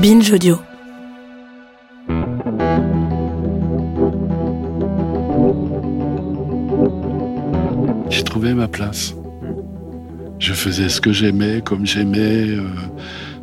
Binge 0.00 0.30
Audio. 0.32 0.58
J'ai 8.10 8.22
trouvé 8.24 8.54
ma 8.54 8.68
place. 8.68 9.14
Je 10.38 10.52
faisais 10.52 10.88
ce 10.88 11.00
que 11.00 11.12
j'aimais, 11.12 11.60
comme 11.62 11.84
j'aimais. 11.84 12.48
euh, 12.48 12.62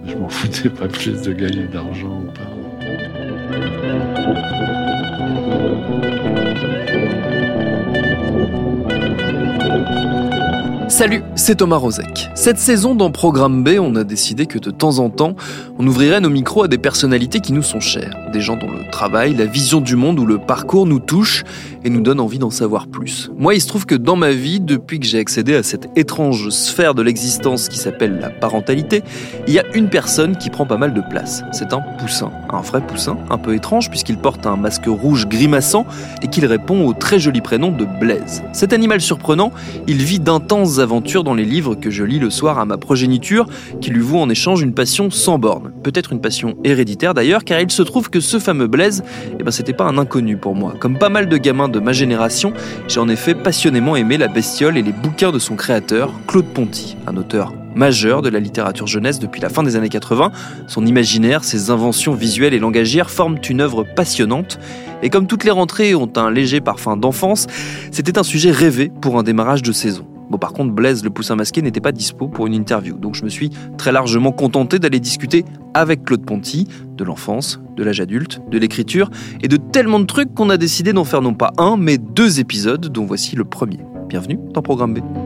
je 0.07 0.15
m'en 0.15 0.29
foutais 0.29 0.69
pas 0.69 0.87
plus 0.87 1.21
de 1.21 1.33
gagner 1.33 1.67
d'argent 1.67 2.21
ou 2.21 2.31
pas. 2.31 2.54
Salut, 10.95 11.23
c'est 11.35 11.55
Thomas 11.55 11.75
Rozek. 11.75 12.29
Cette 12.35 12.57
saison 12.57 12.95
dans 12.95 13.11
Programme 13.11 13.65
B, 13.65 13.71
on 13.81 13.97
a 13.97 14.05
décidé 14.05 14.45
que 14.45 14.57
de 14.57 14.71
temps 14.71 14.99
en 14.99 15.09
temps, 15.09 15.35
on 15.77 15.85
ouvrirait 15.85 16.21
nos 16.21 16.29
micros 16.29 16.63
à 16.63 16.67
des 16.69 16.77
personnalités 16.77 17.41
qui 17.41 17.51
nous 17.51 17.63
sont 17.63 17.81
chères. 17.81 18.15
Des 18.31 18.39
gens 18.39 18.55
dont 18.55 18.71
le 18.71 18.89
travail, 18.91 19.35
la 19.35 19.45
vision 19.45 19.81
du 19.81 19.97
monde 19.97 20.17
ou 20.19 20.25
le 20.25 20.37
parcours 20.37 20.85
nous 20.85 20.99
touchent 20.99 21.43
et 21.83 21.89
nous 21.89 21.99
donnent 21.99 22.21
envie 22.21 22.39
d'en 22.39 22.49
savoir 22.49 22.87
plus. 22.87 23.29
Moi, 23.37 23.55
il 23.55 23.61
se 23.61 23.67
trouve 23.67 23.85
que 23.85 23.95
dans 23.95 24.15
ma 24.15 24.31
vie, 24.31 24.61
depuis 24.61 25.01
que 25.01 25.05
j'ai 25.05 25.19
accédé 25.19 25.55
à 25.55 25.63
cette 25.63 25.89
étrange 25.97 26.47
sphère 26.49 26.95
de 26.95 27.01
l'existence 27.01 27.67
qui 27.67 27.77
s'appelle 27.77 28.17
la 28.21 28.29
parentalité, 28.29 29.03
il 29.47 29.53
y 29.53 29.59
a 29.59 29.65
une 29.73 29.89
personne 29.89 30.37
qui 30.37 30.49
prend 30.49 30.65
pas 30.65 30.77
mal 30.77 30.93
de 30.93 31.01
place. 31.01 31.43
C'est 31.51 31.73
un 31.73 31.81
poussin. 31.99 32.31
Un 32.49 32.61
vrai 32.61 32.79
poussin, 32.79 33.17
un 33.29 33.37
peu 33.37 33.53
étrange 33.53 33.89
puisqu'il 33.89 34.17
porte 34.17 34.47
un 34.47 34.55
masque 34.55 34.85
rouge 34.87 35.27
grimaçant 35.27 35.85
et 36.21 36.29
qu'il 36.29 36.45
répond 36.45 36.87
au 36.87 36.93
très 36.93 37.19
joli 37.19 37.41
prénom 37.41 37.73
de 37.73 37.83
Blaise. 37.99 38.43
Cet 38.53 38.71
animal 38.71 39.01
surprenant, 39.01 39.51
il 39.87 39.97
vit 40.01 40.19
d'intenses 40.19 40.84
dans 41.23 41.33
les 41.33 41.45
livres 41.45 41.75
que 41.75 41.89
je 41.89 42.03
lis 42.03 42.19
le 42.19 42.29
soir 42.29 42.59
à 42.59 42.65
ma 42.65 42.77
progéniture, 42.77 43.47
qui 43.81 43.89
lui 43.89 44.01
vaut 44.01 44.19
en 44.19 44.29
échange 44.29 44.61
une 44.61 44.73
passion 44.73 45.09
sans 45.09 45.37
borne. 45.37 45.71
Peut-être 45.83 46.13
une 46.13 46.21
passion 46.21 46.55
héréditaire 46.63 47.13
d'ailleurs, 47.13 47.43
car 47.43 47.59
il 47.59 47.71
se 47.71 47.81
trouve 47.81 48.09
que 48.09 48.19
ce 48.19 48.39
fameux 48.39 48.67
Blaise, 48.67 49.03
eh 49.39 49.43
ben 49.43 49.51
c'était 49.51 49.73
pas 49.73 49.85
un 49.85 49.97
inconnu 49.97 50.37
pour 50.37 50.55
moi. 50.55 50.73
Comme 50.79 50.97
pas 50.97 51.09
mal 51.09 51.27
de 51.27 51.37
gamins 51.37 51.69
de 51.69 51.79
ma 51.79 51.91
génération, 51.91 52.53
j'ai 52.87 52.99
en 52.99 53.09
effet 53.09 53.35
passionnément 53.35 53.95
aimé 53.95 54.17
la 54.17 54.27
bestiole 54.27 54.77
et 54.77 54.81
les 54.81 54.91
bouquins 54.91 55.31
de 55.31 55.39
son 55.39 55.55
créateur, 55.55 56.11
Claude 56.27 56.45
Ponty, 56.53 56.97
un 57.07 57.17
auteur 57.17 57.53
majeur 57.75 58.21
de 58.21 58.29
la 58.29 58.39
littérature 58.39 58.87
jeunesse 58.87 59.19
depuis 59.19 59.41
la 59.41 59.49
fin 59.49 59.61
des 59.61 59.75
années 59.75 59.89
80. 59.89 60.31
Son 60.67 60.85
imaginaire, 60.85 61.43
ses 61.43 61.69
inventions 61.71 62.13
visuelles 62.13 62.53
et 62.53 62.59
langagières 62.59 63.09
forment 63.09 63.37
une 63.49 63.59
œuvre 63.59 63.83
passionnante. 63.83 64.59
Et 65.03 65.09
comme 65.09 65.27
toutes 65.27 65.43
les 65.43 65.51
rentrées 65.51 65.93
ont 65.93 66.11
un 66.15 66.31
léger 66.31 66.61
parfum 66.61 66.95
d'enfance, 66.95 67.47
c'était 67.91 68.17
un 68.17 68.23
sujet 68.23 68.51
rêvé 68.51 68.89
pour 69.01 69.19
un 69.19 69.23
démarrage 69.23 69.61
de 69.61 69.73
saison. 69.73 70.07
Bon, 70.29 70.37
par 70.37 70.53
contre, 70.53 70.73
Blaise 70.73 71.03
le 71.03 71.09
poussin 71.09 71.35
masqué 71.35 71.61
n'était 71.61 71.81
pas 71.81 71.91
dispo 71.91 72.27
pour 72.27 72.47
une 72.47 72.53
interview, 72.53 72.97
donc 72.97 73.15
je 73.15 73.23
me 73.23 73.29
suis 73.29 73.51
très 73.77 73.91
largement 73.91 74.31
contenté 74.31 74.79
d'aller 74.79 74.99
discuter 74.99 75.45
avec 75.73 76.03
Claude 76.03 76.25
Ponty 76.25 76.67
de 76.95 77.03
l'enfance, 77.03 77.61
de 77.75 77.83
l'âge 77.83 78.01
adulte, 78.01 78.41
de 78.49 78.57
l'écriture 78.57 79.09
et 79.41 79.47
de 79.47 79.57
tellement 79.57 79.99
de 79.99 80.05
trucs 80.05 80.33
qu'on 80.33 80.49
a 80.49 80.57
décidé 80.57 80.93
d'en 80.93 81.03
faire 81.03 81.21
non 81.21 81.33
pas 81.33 81.51
un, 81.57 81.77
mais 81.77 81.97
deux 81.97 82.39
épisodes, 82.39 82.87
dont 82.87 83.05
voici 83.05 83.35
le 83.35 83.45
premier. 83.45 83.79
Bienvenue 84.07 84.39
dans 84.53 84.61
Programme 84.61 84.93
B. 84.93 85.24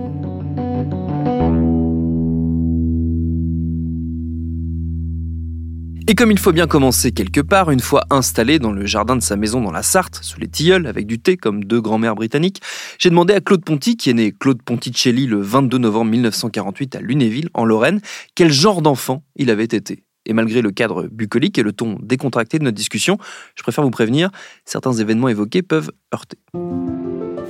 Et 6.10 6.16
comme 6.16 6.32
il 6.32 6.40
faut 6.40 6.52
bien 6.52 6.66
commencer 6.66 7.12
quelque 7.12 7.40
part, 7.40 7.70
une 7.70 7.82
fois 7.82 8.04
installé 8.10 8.58
dans 8.58 8.72
le 8.72 8.84
jardin 8.88 9.16
de 9.16 9.22
sa 9.22 9.36
maison 9.36 9.62
dans 9.62 9.72
la 9.72 9.84
Sarthe, 9.84 10.18
sous 10.24 10.40
les 10.40 10.48
tilleuls, 10.48 10.88
avec 10.88 11.06
du 11.06 11.20
thé 11.20 11.38
comme 11.38 11.64
deux 11.64 11.82
grands-mères 11.82 12.16
britanniques, 12.16 12.64
j'ai 12.98 13.12
demandé 13.12 13.36
à 13.36 13.42
Claude 13.42 13.64
Ponty, 13.64 13.96
qui 13.96 14.10
est 14.10 14.16
né 14.16 14.32
Claude 14.32 14.60
Ponticelli 14.64 15.28
le 15.28 15.40
22 15.40 15.78
novembre 15.78 16.10
1948 16.10 16.96
à 16.96 17.02
Lunéville, 17.02 17.50
en 17.54 17.64
Lorraine, 17.64 18.02
quel 18.34 18.52
genre 18.52 18.82
d'enfant 18.82 19.24
il 19.36 19.52
avait 19.52 19.66
été. 19.66 20.04
Et 20.26 20.34
malgré 20.34 20.64
le 20.64 20.72
cadre 20.72 21.08
bucolique 21.12 21.60
et 21.60 21.62
le 21.64 21.74
ton 21.74 22.00
décontracté 22.02 22.58
de 22.58 22.64
notre 22.64 22.76
discussion, 22.76 23.20
je 23.54 23.62
préfère 23.62 23.84
vous 23.84 23.92
prévenir, 23.92 24.32
certains 24.66 24.94
événements 24.94 25.30
évoqués 25.30 25.62
peuvent 25.62 25.92
heurter. 26.12 26.40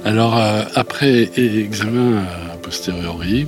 Alors, 0.04 0.38
euh, 0.38 0.64
après 0.76 1.32
examen 1.38 2.26
a 2.52 2.58
posteriori, 2.58 3.48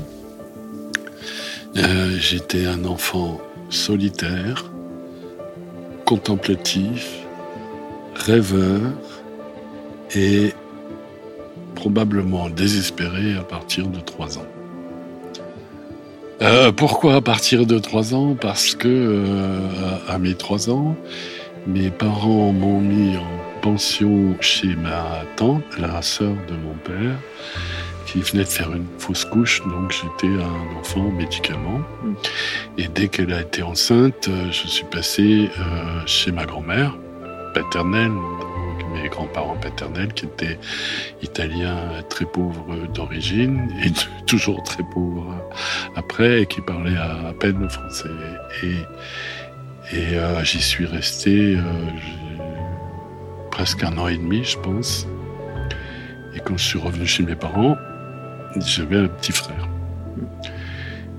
euh, 1.76 2.18
j'étais 2.18 2.66
un 2.66 2.86
enfant 2.86 3.42
solitaire, 3.70 4.72
contemplatif, 6.12 7.20
rêveur 8.16 8.82
et 10.14 10.54
probablement 11.74 12.50
désespéré 12.50 13.38
à 13.38 13.44
partir 13.44 13.88
de 13.88 14.02
3 14.02 14.38
ans. 14.40 14.46
Euh, 16.42 16.74
pourquoi 16.74 17.16
à 17.16 17.22
partir 17.22 17.66
de 17.66 17.80
3 17.80 18.14
ans? 18.14 18.36
Parce 18.36 18.76
que 18.76 18.90
euh, 18.90 19.70
à, 20.10 20.18
mes 20.18 20.34
3 20.34 20.70
ans, 20.70 20.98
mes 21.66 21.90
parents 21.90 22.52
m'ont 22.52 22.82
mis 22.82 23.16
en 23.16 23.62
pension 23.62 24.36
chez 24.42 24.76
ma 24.76 25.24
tante, 25.38 25.64
la 25.80 26.02
sœur 26.02 26.36
de 26.50 26.56
mon 26.56 26.74
père, 26.84 27.16
qui 28.12 28.20
venait 28.20 28.44
de 28.44 28.50
faire 28.50 28.74
une 28.74 28.88
fausse 28.98 29.24
couche, 29.24 29.62
donc 29.66 29.92
j'étais 29.92 30.34
un 30.34 30.80
enfant 30.80 31.10
médicament. 31.12 31.82
Et 32.78 32.88
dès 32.90 33.08
qu'elle 33.08 33.32
a 33.32 33.42
été 33.42 33.64
enceinte, 33.64 34.28
euh, 34.28 34.52
je 34.52 34.68
suis 34.68 34.84
passé 34.84 35.50
euh, 35.60 36.06
chez 36.06 36.34
ma 36.34 36.46
grand-mère 36.46 36.98
paternelle, 37.54 38.12
donc 38.12 38.94
mes 38.94 39.08
grands-parents 39.08 39.56
paternels, 39.56 40.14
qui 40.14 40.26
étaient 40.26 40.60
italiens 41.22 41.78
très 42.10 42.26
pauvres 42.26 42.86
d'origine 42.94 43.70
et 43.84 43.92
toujours 44.26 44.62
très 44.64 44.84
pauvres 44.84 45.34
après, 45.96 46.42
et 46.42 46.46
qui 46.48 46.60
parlaient 46.60 46.98
à, 46.98 47.34
peine 47.40 47.62
le 47.62 47.70
français. 47.70 48.10
Et, 48.64 48.76
et 49.96 50.18
euh, 50.18 50.44
j'y 50.44 50.62
suis 50.62 50.86
resté 50.86 51.56
euh, 51.56 51.62
presque 53.52 53.84
un 53.84 53.98
an 53.98 54.10
et 54.10 54.18
demi, 54.18 54.44
je 54.44 54.58
pense. 54.58 55.08
Et 56.36 56.40
quand 56.40 56.58
je 56.58 56.64
suis 56.66 56.80
revenu 56.80 57.06
chez 57.06 57.24
mes 57.24 57.36
parents, 57.36 57.78
j'avais 58.60 58.98
un 58.98 59.08
petit 59.08 59.32
frère. 59.32 59.68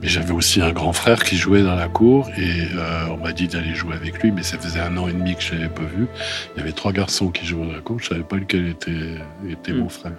Mais 0.01 0.09
j'avais 0.09 0.33
aussi 0.33 0.61
un 0.61 0.73
grand 0.73 0.93
frère 0.93 1.23
qui 1.23 1.37
jouait 1.37 1.63
dans 1.63 1.77
la 1.77 1.87
cour 1.89 2.29
et 2.37 2.63
euh, 2.75 3.07
on 3.11 3.19
m'a 3.19 3.33
dit 3.33 3.47
d'aller 3.47 3.73
jouer 3.75 3.95
avec 3.95 4.21
lui, 4.21 4.33
mais 4.33 4.43
ça 4.43 4.59
faisait 4.59 4.81
un 4.81 4.97
an 4.97 5.07
et 5.07 5.13
demi 5.13 5.37
que 5.37 5.43
je 5.43 5.53
l'avais 5.55 5.69
pas 5.69 5.85
vu. 5.85 6.07
Il 6.55 6.59
y 6.59 6.63
avait 6.63 6.73
trois 6.73 6.93
garçons 6.93 7.29
qui 7.29 7.47
jouaient 7.47 7.67
dans 7.67 7.73
la 7.73 7.81
cour, 7.81 8.01
je 8.01 8.09
savais 8.09 8.25
pas 8.25 8.37
lequel 8.37 8.67
était, 8.67 9.15
était 9.49 9.73
mon 9.73 9.89
frère. 9.89 10.15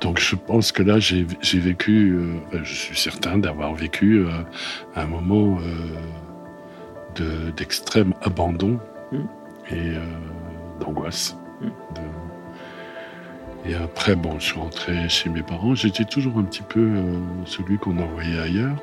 Donc 0.00 0.20
je 0.20 0.36
pense 0.36 0.70
que 0.70 0.84
là 0.84 1.00
j'ai 1.00 1.26
vécu, 1.58 2.12
euh, 2.54 2.60
je 2.62 2.72
suis 2.72 2.96
certain 2.96 3.36
d'avoir 3.38 3.74
vécu 3.74 4.20
euh, 4.20 4.30
un 4.94 5.06
moment 5.06 5.58
de- 7.16 7.50
d'extrême 7.56 8.14
abandon 8.22 8.78
et 9.12 9.74
euh, 9.74 9.98
d'angoisse. 10.80 11.36
De- 11.60 12.00
Et 13.68 13.74
après, 13.74 14.16
bon, 14.16 14.38
je 14.38 14.46
suis 14.46 14.58
rentré 14.58 15.10
chez 15.10 15.28
mes 15.28 15.42
parents. 15.42 15.74
J'étais 15.74 16.04
toujours 16.04 16.38
un 16.38 16.44
petit 16.44 16.62
peu 16.62 16.80
euh, 16.80 17.20
celui 17.44 17.76
qu'on 17.76 17.98
envoyait 17.98 18.38
ailleurs. 18.38 18.82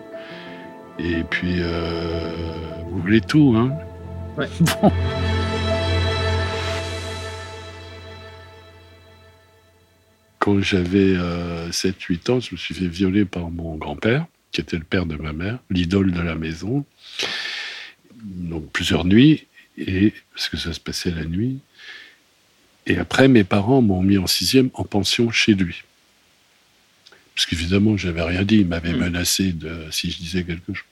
Et 1.00 1.24
puis, 1.24 1.56
euh, 1.60 2.32
vous 2.90 3.00
voulez 3.00 3.22
tout, 3.22 3.56
hein? 3.58 3.76
Bon. 4.60 4.92
Quand 10.38 10.62
j'avais 10.62 11.16
7-8 11.72 12.32
ans, 12.32 12.40
je 12.40 12.52
me 12.52 12.58
suis 12.58 12.76
fait 12.76 12.88
violer 12.88 13.26
par 13.26 13.50
mon 13.50 13.78
grand-père, 13.78 14.28
qui 14.52 14.62
était 14.62 14.78
le 14.78 14.84
père 14.84 15.08
de 15.08 15.16
ma 15.16 15.34
mère, 15.34 15.58
l'idole 15.72 16.12
de 16.12 16.22
la 16.22 16.36
maison. 16.36 16.86
Donc 18.24 18.72
plusieurs 18.72 19.06
nuits, 19.06 19.48
et, 19.80 20.14
parce 20.36 20.50
que 20.50 20.58
ça 20.58 20.74
se 20.74 20.80
passait 20.80 21.10
la 21.10 21.26
nuit. 21.26 21.62
Et 22.88 22.98
après, 22.98 23.28
mes 23.28 23.44
parents 23.44 23.82
m'ont 23.82 24.02
mis 24.02 24.18
en 24.18 24.28
sixième 24.28 24.70
en 24.74 24.84
pension 24.84 25.32
chez 25.32 25.54
lui. 25.54 25.84
Parce 27.34 27.46
qu'évidemment, 27.48 27.98
j'avais 27.98 28.22
rien 28.22 28.44
dit. 28.44 28.58
Il 28.58 28.68
m'avait 28.68 28.94
menacé 28.94 29.52
de, 29.52 29.86
si 29.92 30.12
je 30.12 30.18
disais 30.18 30.44
quelque 30.44 30.74
chose. 30.74 30.86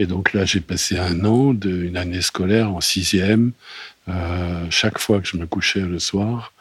Et 0.00 0.06
donc 0.06 0.32
là, 0.32 0.44
j'ai 0.44 0.60
passé 0.60 0.98
un 0.98 1.24
an, 1.24 1.54
de, 1.54 1.70
une 1.84 1.96
année 1.96 2.22
scolaire 2.22 2.72
en 2.72 2.80
sixième. 2.80 3.52
Euh, 4.08 4.66
chaque 4.70 4.98
fois 4.98 5.20
que 5.20 5.28
je 5.28 5.36
me 5.36 5.46
couchais 5.46 5.80
le 5.80 5.98
soir, 5.98 6.52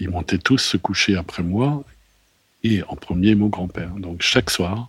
ils 0.00 0.08
montaient 0.08 0.38
tous 0.38 0.58
se 0.58 0.76
coucher 0.76 1.16
après 1.16 1.42
moi. 1.42 1.84
et 2.62 2.82
en 2.84 2.96
premier 2.96 3.34
mon 3.34 3.48
grand-père. 3.48 3.90
Donc 3.90 4.22
chaque 4.22 4.50
soir, 4.50 4.88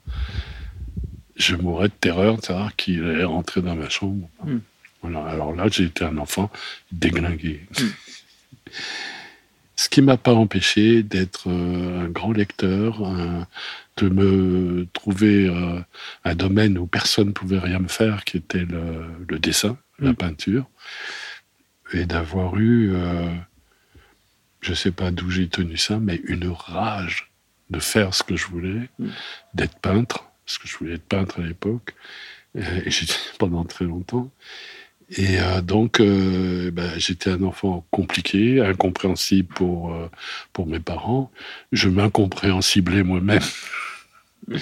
je 1.36 1.56
mourrais 1.56 1.90
de 1.90 1.94
terreur 1.94 2.38
de 2.38 2.42
savoir 2.44 2.76
qu'il 2.76 3.04
allait 3.04 3.24
rentrer 3.24 3.62
dans 3.62 3.76
ma 3.76 3.90
chambre. 3.90 4.30
Hmm. 4.44 4.60
Voilà. 5.02 5.26
Alors 5.26 5.54
là, 5.54 5.68
j'ai 5.70 5.84
été 5.86 6.04
un 6.06 6.18
enfant 6.18 6.50
déglingué. 6.92 7.66
Hmm. 7.78 7.88
Ce 9.76 9.90
qui 9.90 10.02
m'a 10.02 10.18
pas 10.18 10.34
empêché 10.34 11.04
d'être 11.04 11.50
euh, 11.50 12.06
un 12.06 12.10
grand 12.10 12.32
lecteur, 12.32 13.02
de 13.98 14.10
me 14.10 14.88
trouver 14.94 15.48
euh, 15.48 15.80
un 16.24 16.36
domaine 16.36 16.78
où 16.78 16.86
personne 16.86 17.28
ne 17.28 17.34
pouvait 17.34 17.60
rien 17.60 17.80
me 17.80 17.88
faire, 17.88 18.24
qui 18.26 18.38
était 18.38 18.66
le, 18.66 19.40
dessin, 19.40 19.78
la 20.00 20.12
hmm. 20.12 20.16
peinture, 20.16 20.70
et 21.94 22.06
d'avoir 22.06 22.58
eu, 22.58 22.94
euh, 22.94 23.34
je 24.62 24.72
ne 24.72 24.76
sais 24.76 24.92
pas 24.92 25.12
d'où 25.12 25.30
j'ai 25.30 25.48
tenu 25.48 25.78
ça, 25.78 26.00
mais 26.00 26.22
une 26.26 26.50
rage 26.50 27.32
de 27.70 27.80
faire 27.80 28.14
ce 28.14 28.24
que 28.24 28.36
je 28.36 28.48
voulais, 28.48 28.90
d'être 29.54 29.80
peintre, 29.80 30.26
parce 30.46 30.58
que 30.58 30.68
je 30.68 30.78
voulais 30.78 30.96
être 30.96 31.06
peintre 31.06 31.40
à 31.40 31.44
l'époque, 31.44 31.96
et 32.56 32.92
j'étais 32.92 33.14
pendant 33.40 33.64
très 33.64 33.86
longtemps. 33.86 34.30
Et 35.10 35.40
euh, 35.40 35.62
donc, 35.62 36.00
euh, 36.00 36.72
ben, 36.72 36.92
j'étais 36.98 37.30
un 37.30 37.44
enfant 37.44 37.86
compliqué, 37.92 38.62
incompréhensible 38.62 39.54
pour, 39.54 39.94
euh, 39.94 40.10
pour 40.52 40.66
mes 40.66 40.80
parents. 40.80 41.32
Je 41.72 41.90
m'incompréhensiblais 41.90 43.04
moi-même. 43.04 43.44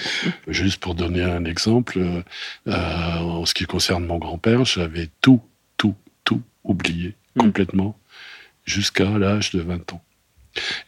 Juste 0.48 0.80
pour 0.80 0.94
donner 0.94 1.22
un 1.22 1.44
exemple, 1.44 2.00
en 2.66 3.44
ce 3.44 3.52
qui 3.52 3.64
concerne 3.64 4.06
mon 4.06 4.16
grand-père, 4.16 4.64
j'avais 4.64 5.10
tout, 5.20 5.42
tout, 5.76 5.94
tout 6.24 6.40
oublié 6.62 7.14
mmh. 7.36 7.40
complètement 7.40 7.98
jusqu'à 8.64 9.18
l'âge 9.18 9.50
de 9.50 9.60
20 9.60 9.92
ans. 9.92 10.02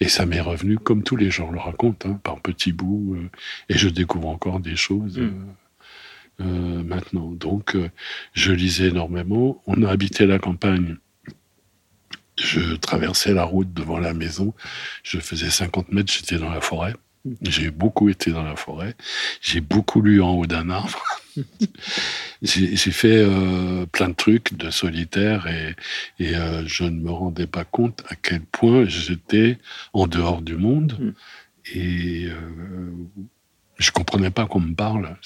Et 0.01 0.09
ça 0.09 0.25
m'est 0.25 0.41
revenu 0.41 0.79
comme 0.79 1.03
tous 1.03 1.17
les 1.17 1.31
gens 1.31 1.51
le 1.51 1.59
racontent, 1.59 2.09
hein, 2.09 2.21
par 2.23 2.41
petits 2.41 2.73
bouts, 2.73 3.19
et 3.69 3.77
je 3.77 3.91
découvre 3.91 4.29
encore 4.29 4.61
des 4.61 4.77
choses. 4.77 5.19
Mmh. 5.19 5.45
Euh, 6.43 6.83
maintenant. 6.83 7.31
Donc, 7.31 7.75
euh, 7.75 7.89
je 8.35 8.53
lisais 8.53 8.89
énormément. 8.89 9.63
On 9.67 9.83
a 9.83 9.91
habité 9.91 10.27
la 10.27 10.39
campagne. 10.39 10.97
Je 12.39 12.77
traversais 12.77 13.33
la 13.33 13.45
route 13.45 13.73
devant 13.73 13.99
la 13.99 14.13
maison. 14.13 14.53
Je 15.03 15.19
faisais 15.19 15.49
50 15.49 15.93
mètres, 15.93 16.13
j'étais 16.13 16.37
dans 16.37 16.51
la 16.51 16.61
forêt. 16.61 16.93
J'ai 17.41 17.71
beaucoup 17.71 18.11
été 18.11 18.33
dans 18.33 18.43
la 18.43 18.55
forêt. 18.55 18.95
J'ai 19.41 19.63
beaucoup 19.63 20.03
lu 20.03 20.21
en 20.21 20.33
haut 20.33 20.45
d'un 20.45 20.69
arbre. 20.69 21.03
j'ai 22.43 22.77
fait 22.77 23.17
euh, 23.17 23.87
plein 23.87 24.11
de 24.11 24.15
trucs 24.15 24.53
de 24.59 24.71
solitaire 24.71 25.47
et, 25.47 25.75
et 26.23 26.35
je 26.67 26.85
ne 26.85 27.01
me 27.01 27.11
rendais 27.11 27.47
pas 27.47 27.65
compte 27.65 28.05
à 28.11 28.15
quel 28.15 28.43
point 28.43 28.85
j'étais 28.85 29.59
en 29.95 30.07
dehors 30.07 30.43
du 30.43 30.57
monde. 30.57 30.99
Mm. 31.01 31.13
Et 31.75 32.29
je 33.79 33.91
comprenais 33.91 34.31
pas 34.31 34.47
qu'on 34.47 34.61
me 34.61 34.75
parle. 34.75 35.17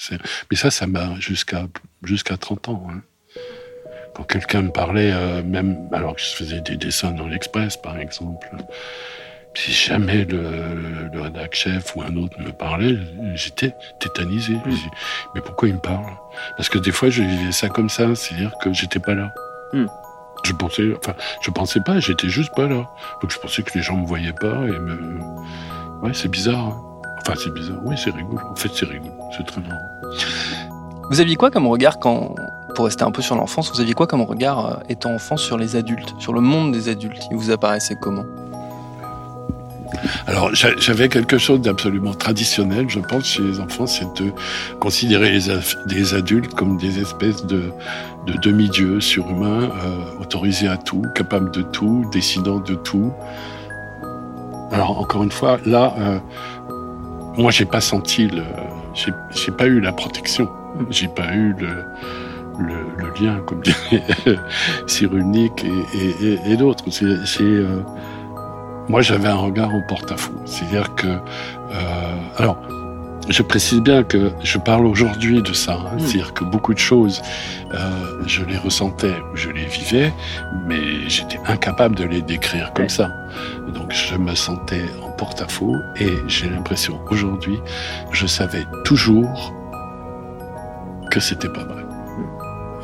Mais 0.49 0.57
ça, 0.57 0.71
ça 0.71 0.87
m'a 0.87 1.19
jusqu'à 1.19 1.67
jusqu'à 2.03 2.37
30 2.37 2.69
ans. 2.69 2.87
Hein. 2.89 3.01
Quand 4.13 4.23
quelqu'un 4.23 4.63
me 4.63 4.71
parlait, 4.71 5.11
euh, 5.13 5.41
même 5.41 5.87
alors 5.93 6.15
que 6.15 6.21
je 6.21 6.35
faisais 6.35 6.59
des 6.59 6.75
dessins 6.75 7.11
dans 7.11 7.27
l'Express, 7.27 7.77
par 7.77 7.97
exemple, 7.97 8.49
si 9.53 9.71
jamais 9.71 10.25
le, 10.25 11.09
le 11.13 11.21
rédac 11.21 11.55
chef 11.55 11.95
ou 11.95 12.01
un 12.01 12.15
autre 12.17 12.37
me 12.39 12.51
parlait, 12.51 12.97
j'étais 13.35 13.73
tétanisé. 13.99 14.53
Mm. 14.53 14.75
Mais 15.35 15.41
pourquoi 15.41 15.69
il 15.69 15.75
me 15.75 15.79
parle? 15.79 16.13
Parce 16.57 16.67
que 16.67 16.77
des 16.77 16.91
fois, 16.91 17.09
je 17.09 17.23
vivais 17.23 17.51
ça 17.51 17.69
comme 17.69 17.89
ça, 17.89 18.13
c'est-à-dire 18.15 18.53
que 18.61 18.73
j'étais 18.73 18.99
pas 18.99 19.15
là. 19.15 19.33
Mm. 19.73 19.85
Je 20.43 20.53
pensais, 20.53 20.83
enfin, 20.97 21.13
je 21.41 21.51
pensais 21.51 21.79
pas, 21.81 21.99
j'étais 21.99 22.27
juste 22.27 22.53
pas 22.55 22.67
là. 22.67 22.89
Donc 23.21 23.31
je 23.31 23.37
pensais 23.37 23.61
que 23.63 23.71
les 23.75 23.83
gens 23.83 23.95
me 23.95 24.05
voyaient 24.05 24.33
pas 24.33 24.65
et 24.65 24.79
me. 24.79 25.19
Ouais, 26.01 26.13
c'est 26.13 26.29
bizarre. 26.29 26.67
Hein. 26.67 26.90
Enfin, 27.21 27.33
c'est 27.37 27.53
bizarre. 27.53 27.77
Oui, 27.83 27.95
c'est 27.97 28.11
rigolo. 28.11 28.39
En 28.49 28.55
fait, 28.55 28.69
c'est 28.73 28.85
rigolo. 28.85 29.13
C'est 29.37 29.45
très 29.45 29.61
marrant. 29.61 29.81
Vous 31.09 31.19
aviez 31.19 31.35
quoi 31.35 31.51
comme 31.51 31.67
regard 31.67 31.99
quand, 31.99 32.35
pour 32.75 32.85
rester 32.85 33.03
un 33.03 33.11
peu 33.11 33.21
sur 33.21 33.35
l'enfance, 33.35 33.71
vous 33.71 33.81
aviez 33.81 33.93
quoi 33.93 34.07
comme 34.07 34.21
regard 34.21 34.65
euh, 34.65 34.75
étant 34.89 35.13
enfant 35.13 35.37
sur 35.37 35.57
les 35.57 35.75
adultes, 35.75 36.13
sur 36.19 36.33
le 36.33 36.41
monde 36.41 36.71
des 36.71 36.89
adultes? 36.89 37.23
Il 37.31 37.37
vous 37.37 37.51
apparaissait 37.51 37.95
comment? 37.99 38.25
Alors, 40.25 40.51
j'avais 40.53 41.09
quelque 41.09 41.37
chose 41.37 41.61
d'absolument 41.61 42.13
traditionnel, 42.13 42.89
je 42.89 42.99
pense, 42.99 43.25
chez 43.25 43.43
les 43.43 43.59
enfants, 43.59 43.87
c'est 43.87 44.05
de 44.21 44.31
considérer 44.79 45.31
les, 45.87 46.13
adultes 46.13 46.53
comme 46.53 46.77
des 46.77 46.99
espèces 46.99 47.45
de, 47.45 47.73
demi-dieux 48.41 49.01
surhumains, 49.01 49.63
euh, 49.63 50.21
autorisés 50.21 50.67
à 50.67 50.77
tout, 50.77 51.03
capables 51.13 51.51
de 51.51 51.61
tout, 51.61 52.05
décidant 52.11 52.59
de 52.59 52.75
tout. 52.75 53.11
Alors, 54.71 54.97
encore 54.99 55.23
une 55.23 55.31
fois, 55.31 55.59
là, 55.65 55.93
euh, 55.99 56.19
moi, 57.37 57.51
j'ai 57.51 57.65
pas 57.65 57.81
senti 57.81 58.27
le, 58.27 58.43
j'ai 58.93 59.51
pas 59.51 59.65
eu 59.65 59.79
la 59.79 59.91
protection. 59.91 60.49
J'ai 60.89 61.07
pas 61.07 61.33
eu 61.33 61.53
le, 61.59 61.85
le, 62.59 62.75
le, 62.97 63.13
lien, 63.19 63.39
comme 63.45 63.61
dirait 63.61 64.39
Cyrulnik 64.87 65.63
et, 65.63 66.25
et, 66.25 66.51
et 66.51 66.57
d'autres. 66.57 66.85
C'est, 66.89 67.41
euh, 67.41 67.81
moi, 68.89 69.01
j'avais 69.01 69.27
un 69.27 69.35
regard 69.35 69.73
au 69.73 69.81
porte-à-faux. 69.87 70.33
C'est-à-dire 70.45 70.95
que, 70.95 71.07
euh, 71.07 72.15
alors, 72.37 72.57
je 73.29 73.43
précise 73.43 73.79
bien 73.79 74.03
que 74.03 74.31
je 74.43 74.57
parle 74.57 74.85
aujourd'hui 74.85 75.41
de 75.41 75.53
ça. 75.53 75.73
Hein. 75.73 75.95
Mm. 75.95 75.99
C'est-à-dire 75.99 76.33
que 76.33 76.43
beaucoup 76.43 76.73
de 76.73 76.79
choses, 76.79 77.21
euh, 77.73 78.23
je 78.25 78.43
les 78.43 78.57
ressentais 78.57 79.15
ou 79.31 79.35
je 79.35 79.49
les 79.49 79.65
vivais, 79.65 80.11
mais 80.65 81.07
j'étais 81.07 81.39
incapable 81.47 81.95
de 81.95 82.03
les 82.03 82.21
décrire 82.21 82.73
comme 82.73 82.89
ça. 82.89 83.09
Donc 83.73 83.91
je 83.91 84.15
me 84.15 84.35
sentais 84.35 84.85
en 85.03 85.10
porte-à-faux 85.21 85.77
et 85.99 86.17
j'ai 86.25 86.49
l'impression 86.49 86.99
aujourd'hui, 87.11 87.59
je 88.11 88.25
savais 88.25 88.65
toujours 88.83 89.53
que 91.11 91.19
c'était 91.19 91.47
pas 91.47 91.63
vrai. 91.63 91.85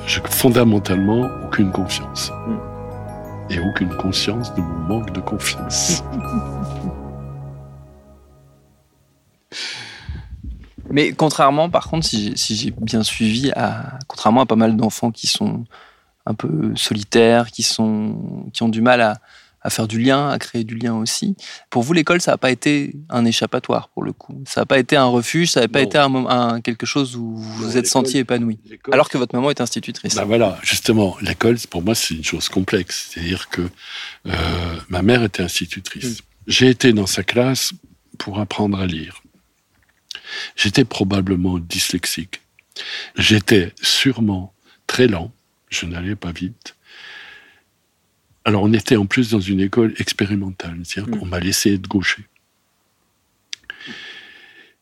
J'ai 0.05 0.21
fondamentalement 0.29 1.27
aucune 1.43 1.71
confiance. 1.71 2.31
Mm. 2.47 2.57
Et 3.49 3.59
aucune 3.59 3.89
conscience 3.97 4.53
de 4.53 4.61
mon 4.61 4.99
manque 4.99 5.11
de 5.13 5.19
confiance. 5.19 6.03
Mais 10.91 11.13
contrairement, 11.13 11.71
par 11.71 11.87
contre, 11.87 12.05
si, 12.05 12.35
j'ai 12.37 12.69
bien 12.69 13.01
suivi, 13.01 13.51
à, 13.55 13.97
contrairement 14.05 14.41
à 14.41 14.45
pas 14.45 14.55
mal 14.55 14.77
d'enfants 14.77 15.09
qui 15.09 15.25
sont 15.25 15.63
un 16.27 16.35
peu 16.35 16.71
solitaires, 16.75 17.49
qui, 17.49 17.63
sont, 17.63 18.45
qui 18.53 18.61
ont 18.61 18.69
du 18.69 18.83
mal 18.83 19.01
à, 19.01 19.17
faire 19.69 19.87
du 19.87 19.99
lien, 19.99 20.29
à 20.29 20.39
créer 20.39 20.63
du 20.63 20.75
lien 20.75 20.95
aussi. 20.95 21.35
Pour 21.69 21.83
vous, 21.83 21.93
l'école, 21.93 22.21
ça 22.21 22.31
n'a 22.31 22.37
pas 22.37 22.51
été 22.51 22.95
un 23.09 23.25
échappatoire 23.25 23.89
pour 23.89 24.03
le 24.03 24.13
coup. 24.13 24.43
Ça 24.47 24.61
n'a 24.61 24.65
pas 24.65 24.79
été 24.79 24.95
un 24.95 25.05
refuge, 25.05 25.51
ça 25.51 25.61
n'a 25.61 25.67
pas 25.67 25.81
été 25.81 25.97
un, 25.97 26.61
quelque 26.61 26.85
chose 26.85 27.15
où 27.15 27.35
vous 27.35 27.53
vous 27.53 27.77
êtes 27.77 27.87
senti 27.87 28.17
épanoui. 28.17 28.59
Alors 28.91 29.09
que 29.09 29.17
votre 29.17 29.35
maman 29.35 29.49
est 29.49 29.61
institutrice. 29.61 30.15
Ben 30.15 30.25
voilà, 30.25 30.57
justement, 30.61 31.17
l'école, 31.21 31.57
pour 31.69 31.81
moi, 31.83 31.95
c'est 31.95 32.13
une 32.13 32.23
chose 32.23 32.49
complexe. 32.49 33.09
C'est-à-dire 33.09 33.49
que 33.49 33.61
euh, 34.27 34.31
ma 34.89 35.01
mère 35.01 35.23
était 35.23 35.43
institutrice. 35.43 36.19
Mm. 36.19 36.23
J'ai 36.47 36.69
été 36.69 36.93
dans 36.93 37.07
sa 37.07 37.23
classe 37.23 37.73
pour 38.17 38.39
apprendre 38.39 38.79
à 38.79 38.85
lire. 38.85 39.21
J'étais 40.55 40.85
probablement 40.85 41.59
dyslexique. 41.59 42.41
J'étais 43.15 43.73
sûrement 43.81 44.53
très 44.87 45.07
lent. 45.07 45.31
Je 45.69 45.85
n'allais 45.85 46.15
pas 46.15 46.31
vite. 46.31 46.76
Alors, 48.47 48.63
on 48.63 48.71
était 48.71 48.95
en 48.95 49.05
plus 49.05 49.29
dans 49.29 49.41
une 49.41 49.59
école 49.59 49.93
expérimentale, 49.99 50.79
c'est-à-dire 50.85 51.13
mm. 51.13 51.19
qu'on 51.19 51.25
m'a 51.25 51.41
laissé 51.41 51.73
être 51.73 51.89
gaucher. 51.89 52.23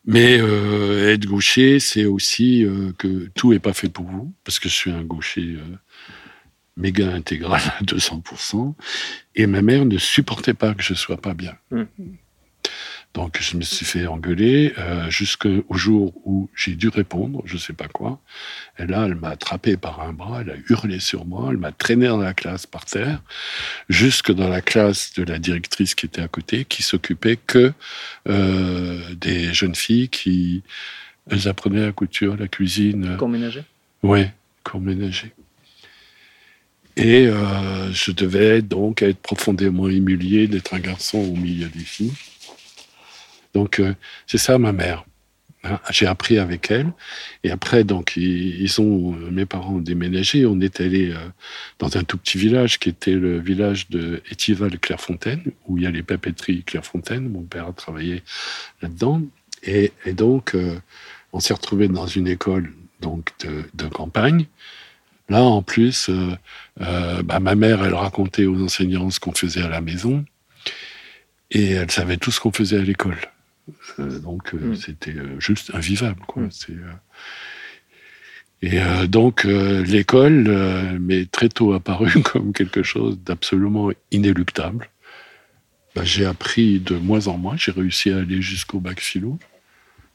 Mais 0.04 0.38
euh, 0.38 1.12
être 1.12 1.26
gaucher, 1.26 1.80
c'est 1.80 2.04
aussi 2.04 2.64
euh, 2.64 2.92
que 2.96 3.28
tout 3.34 3.52
n'est 3.52 3.58
pas 3.58 3.72
fait 3.72 3.88
pour 3.88 4.04
vous, 4.04 4.32
parce 4.44 4.60
que 4.60 4.68
je 4.68 4.74
suis 4.74 4.92
un 4.92 5.02
gaucher 5.02 5.56
euh, 5.56 5.76
méga 6.76 7.12
intégral 7.12 7.60
à 7.80 7.82
200%, 7.82 8.74
et 9.34 9.48
ma 9.48 9.62
mère 9.62 9.84
ne 9.84 9.98
supportait 9.98 10.54
pas 10.54 10.72
que 10.72 10.84
je 10.84 10.94
sois 10.94 11.16
pas 11.16 11.34
bien. 11.34 11.56
Mm. 11.72 11.82
Donc 13.16 13.38
je 13.40 13.56
me 13.56 13.62
suis 13.62 13.86
fait 13.86 14.06
engueuler 14.06 14.74
euh, 14.76 15.08
jusqu'au 15.08 15.64
jour 15.70 16.12
où 16.26 16.50
j'ai 16.54 16.74
dû 16.74 16.88
répondre, 16.88 17.40
je 17.46 17.56
sais 17.56 17.72
pas 17.72 17.88
quoi. 17.88 18.20
Et 18.78 18.84
là, 18.84 19.06
elle 19.06 19.14
m'a 19.14 19.30
attrapé 19.30 19.78
par 19.78 20.02
un 20.02 20.12
bras, 20.12 20.42
elle 20.42 20.50
a 20.50 20.56
hurlé 20.68 21.00
sur 21.00 21.24
moi, 21.24 21.48
elle 21.50 21.56
m'a 21.56 21.72
traîné 21.72 22.08
dans 22.08 22.18
la 22.18 22.34
classe 22.34 22.66
par 22.66 22.84
terre, 22.84 23.22
jusque 23.88 24.32
dans 24.32 24.50
la 24.50 24.60
classe 24.60 25.14
de 25.14 25.22
la 25.22 25.38
directrice 25.38 25.94
qui 25.94 26.04
était 26.04 26.20
à 26.20 26.28
côté, 26.28 26.66
qui 26.66 26.82
s'occupait 26.82 27.38
que 27.38 27.72
euh, 28.28 29.00
des 29.14 29.54
jeunes 29.54 29.74
filles 29.74 30.10
qui 30.10 30.62
elles 31.30 31.48
apprenaient 31.48 31.86
la 31.86 31.92
couture, 31.92 32.36
la 32.36 32.48
cuisine. 32.48 33.16
Cours 33.16 33.30
ménager. 33.30 33.64
Oui, 34.02 34.26
cours 34.62 34.82
ménager. 34.82 35.32
Et 36.98 37.28
euh, 37.28 37.90
je 37.92 38.10
devais 38.10 38.60
donc 38.60 39.00
être 39.00 39.18
profondément 39.18 39.88
humilié 39.88 40.48
d'être 40.48 40.74
un 40.74 40.80
garçon 40.80 41.16
au 41.16 41.34
milieu 41.34 41.68
des 41.68 41.80
filles. 41.80 42.12
Donc, 43.56 43.80
euh, 43.80 43.94
c'est 44.26 44.42
ça 44.46 44.58
ma 44.58 44.72
mère. 44.72 45.04
Hein, 45.66 45.80
j'ai 45.90 46.06
appris 46.06 46.38
avec 46.38 46.70
elle. 46.70 46.92
Et 47.42 47.50
après, 47.50 47.84
donc, 47.84 48.16
ils, 48.16 48.80
ont, 48.80 49.12
mes 49.30 49.46
parents 49.46 49.74
ont 49.74 49.80
déménagé. 49.80 50.46
On 50.46 50.60
est 50.60 50.80
allé 50.80 51.10
euh, 51.10 51.16
dans 51.78 51.96
un 51.96 52.04
tout 52.04 52.18
petit 52.18 52.38
village 52.38 52.78
qui 52.78 52.88
était 52.88 53.14
le 53.14 53.38
village 53.38 53.88
de 53.88 54.22
Étival-Clairefontaine, 54.30 55.42
où 55.66 55.78
il 55.78 55.84
y 55.84 55.86
a 55.86 55.90
les 55.90 56.02
papeteries 56.02 56.62
Clairefontaine. 56.62 57.28
Mon 57.28 57.42
père 57.42 57.68
a 57.68 57.72
travaillé 57.72 58.22
là-dedans. 58.82 59.22
Et, 59.62 59.92
donc, 60.12 60.54
euh, 60.54 60.78
on 61.32 61.40
s'est 61.40 61.54
retrouvé 61.54 61.88
dans 61.88 62.06
une 62.06 62.28
école 62.28 62.72
donc 63.00 63.32
de, 63.74 63.88
campagne. 63.88 64.46
Là, 65.28 65.42
en 65.42 65.62
plus, 65.62 66.08
euh, 66.08 67.22
bah, 67.22 67.40
ma 67.40 67.54
mère, 67.56 67.84
elle 67.84 67.94
racontait 67.94 68.46
aux 68.46 68.62
enseignants 68.62 69.10
ce 69.10 69.18
qu'on 69.18 69.32
faisait 69.32 69.62
à 69.62 69.68
la 69.68 69.80
maison. 69.80 70.24
Et 71.50 71.72
elle 71.72 71.90
savait 71.90 72.16
tout 72.16 72.30
ce 72.30 72.40
qu'on 72.40 72.52
faisait 72.52 72.78
à 72.78 72.82
l'école. 72.82 73.18
Euh, 73.98 74.18
donc 74.18 74.54
euh, 74.54 74.58
mm. 74.58 74.76
c'était 74.76 75.16
euh, 75.16 75.40
juste 75.40 75.72
invivable. 75.74 76.20
Quoi. 76.26 76.44
Mm. 76.44 76.50
Et 78.62 78.80
donc 79.06 79.44
l'école 79.44 80.98
m'est 80.98 81.30
très 81.30 81.50
tôt 81.50 81.74
apparu 81.74 82.22
comme 82.24 82.54
quelque 82.54 82.82
chose 82.82 83.18
d'absolument 83.22 83.90
inéluctable. 84.10 84.88
Bah, 85.94 86.04
j'ai 86.04 86.24
appris 86.24 86.80
de 86.80 86.96
moins 86.96 87.28
en 87.28 87.36
moins. 87.36 87.56
J'ai 87.58 87.70
réussi 87.70 88.10
à 88.10 88.18
aller 88.18 88.40
jusqu'au 88.40 88.80
bac 88.80 89.00
philo, 89.00 89.38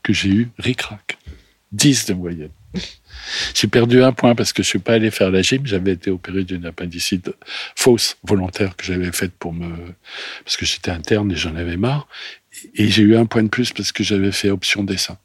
que 0.02 0.12
j'ai 0.12 0.30
eu 0.30 0.50
ric-rac. 0.58 1.20
10 1.72 2.08
de 2.08 2.14
moyenne. 2.14 2.52
J'ai 3.54 3.68
perdu 3.68 4.02
un 4.02 4.12
point 4.12 4.36
parce 4.36 4.54
que 4.54 4.64
je 4.64 4.68
suis 4.68 4.80
pas 4.80 4.94
allé 4.94 5.12
faire 5.12 5.30
la 5.30 5.42
gym. 5.42 5.66
J'avais 5.66 5.92
été 5.92 6.10
opéré 6.10 6.44
d'une 6.44 6.66
appendicite 6.66 7.32
fausse, 7.76 8.18
volontaire, 8.24 8.76
que 8.76 8.86
j'avais 8.86 9.12
faite 9.12 9.34
pour 9.38 9.54
me, 9.54 9.70
parce 10.44 10.58
que 10.58 10.66
j'étais 10.66 10.92
interne 10.92 11.32
et 11.32 11.36
j'en 11.36 11.56
avais 11.56 11.78
marre. 11.78 12.08
Et 12.76 12.90
j'ai 12.90 13.04
eu 13.04 13.16
un 13.16 13.26
point 13.26 13.44
de 13.44 13.48
plus 13.48 13.72
parce 13.72 13.92
que 13.92 14.04
j'avais 14.04 14.32
fait 14.32 14.50
option 14.50 14.84
dessin. 14.84 15.18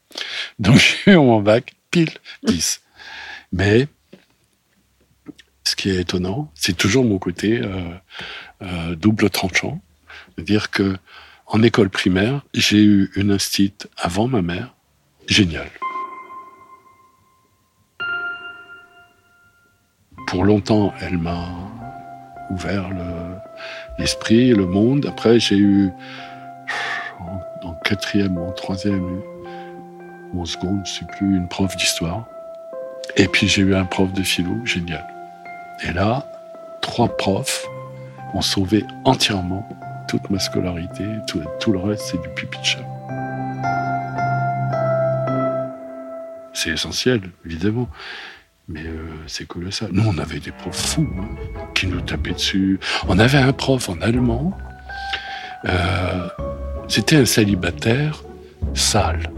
Donc 0.59 0.77
j'ai 1.05 1.13
eu 1.13 1.17
mon 1.17 1.41
bac 1.41 1.73
pile 1.91 2.11
10. 2.43 2.81
Mais 3.51 3.87
ce 5.63 5.75
qui 5.75 5.89
est 5.89 5.99
étonnant, 5.99 6.51
c'est 6.55 6.75
toujours 6.75 7.03
mon 7.03 7.17
côté 7.17 7.59
euh, 7.59 7.93
euh, 8.61 8.95
double 8.95 9.29
tranchant. 9.29 9.81
C'est-à-dire 10.35 10.71
que 10.71 10.97
en 11.45 11.63
école 11.63 11.89
primaire, 11.89 12.41
j'ai 12.53 12.83
eu 12.83 13.09
une 13.15 13.31
instite 13.31 13.87
avant 13.97 14.27
ma 14.27 14.41
mère, 14.41 14.73
géniale. 15.27 15.71
Pour 20.27 20.43
longtemps, 20.43 20.93
elle 20.99 21.17
m'a 21.17 21.47
ouvert 22.49 22.89
l'esprit, 23.97 24.49
le 24.49 24.65
monde. 24.65 25.05
Après, 25.05 25.39
j'ai 25.39 25.57
eu 25.57 25.89
quatrième 27.87 28.37
ou 28.37 28.45
en 28.45 28.51
troisième 28.51 29.21
ou 30.33 30.41
en 30.41 30.45
seconde, 30.45 30.81
je 30.85 30.91
sais 30.91 31.05
plus, 31.17 31.37
une 31.37 31.47
prof 31.47 31.73
d'histoire. 31.77 32.25
Et 33.15 33.27
puis 33.29 33.47
j'ai 33.47 33.61
eu 33.61 33.75
un 33.75 33.85
prof 33.85 34.11
de 34.11 34.23
philo, 34.23 34.53
génial. 34.65 35.05
Et 35.83 35.93
là, 35.93 36.25
trois 36.81 37.15
profs 37.15 37.65
ont 38.33 38.41
sauvé 38.41 38.83
entièrement 39.05 39.67
toute 40.09 40.29
ma 40.29 40.39
scolarité. 40.39 41.05
Tout, 41.27 41.71
le 41.71 41.79
reste, 41.79 42.03
c'est 42.11 42.21
du 42.21 42.29
pipi 42.29 42.57
C'est 46.53 46.71
essentiel, 46.71 47.21
évidemment. 47.45 47.87
Mais 48.67 48.85
euh, 48.85 49.07
c'est 49.27 49.47
colossal. 49.47 49.89
Nous, 49.93 50.03
on 50.05 50.17
avait 50.17 50.39
des 50.39 50.51
profs 50.51 50.75
fous 50.75 51.07
hein, 51.17 51.65
qui 51.73 51.87
nous 51.87 52.01
tapaient 52.01 52.33
dessus. 52.33 52.81
On 53.07 53.17
avait 53.17 53.37
un 53.37 53.53
prof 53.53 53.87
en 53.87 54.01
allemand. 54.01 54.57
Euh, 55.65 56.27
c'était 56.87 57.17
un 57.17 57.25
célibataire 57.25 58.23
sale. 58.73 59.31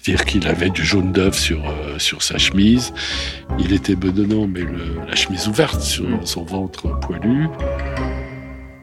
C'est-à-dire 0.00 0.24
qu'il 0.24 0.48
avait 0.48 0.70
du 0.70 0.84
jaune 0.84 1.12
d'œuf 1.12 1.38
sur, 1.38 1.68
euh, 1.68 1.98
sur 1.98 2.22
sa 2.22 2.38
chemise. 2.38 2.92
Il 3.58 3.72
était 3.72 3.96
bedonnant, 3.96 4.46
mais 4.46 4.62
la 5.06 5.16
chemise 5.16 5.48
ouverte 5.48 5.80
sur 5.80 6.06
son 6.26 6.44
ventre 6.44 6.98
poilu. 7.00 7.48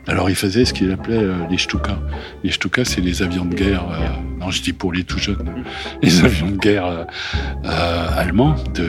Alors 0.07 0.29
il 0.29 0.35
faisait 0.35 0.65
ce 0.65 0.73
qu'il 0.73 0.91
appelait 0.91 1.17
euh, 1.17 1.33
les 1.49 1.57
Stuka. 1.57 1.97
Les 2.43 2.51
Stuka, 2.51 2.85
c'est 2.85 3.01
les 3.01 3.23
avions 3.23 3.45
de 3.45 3.55
guerre, 3.55 3.85
euh, 3.91 4.39
non 4.39 4.51
je 4.51 4.61
dis 4.61 4.73
pour 4.73 4.93
les 4.93 5.03
tout 5.03 5.17
jeunes, 5.17 5.63
les 6.03 6.23
avions 6.23 6.51
de 6.51 6.57
guerre 6.57 6.85
euh, 6.85 8.07
allemands 8.15 8.55
de 8.75 8.87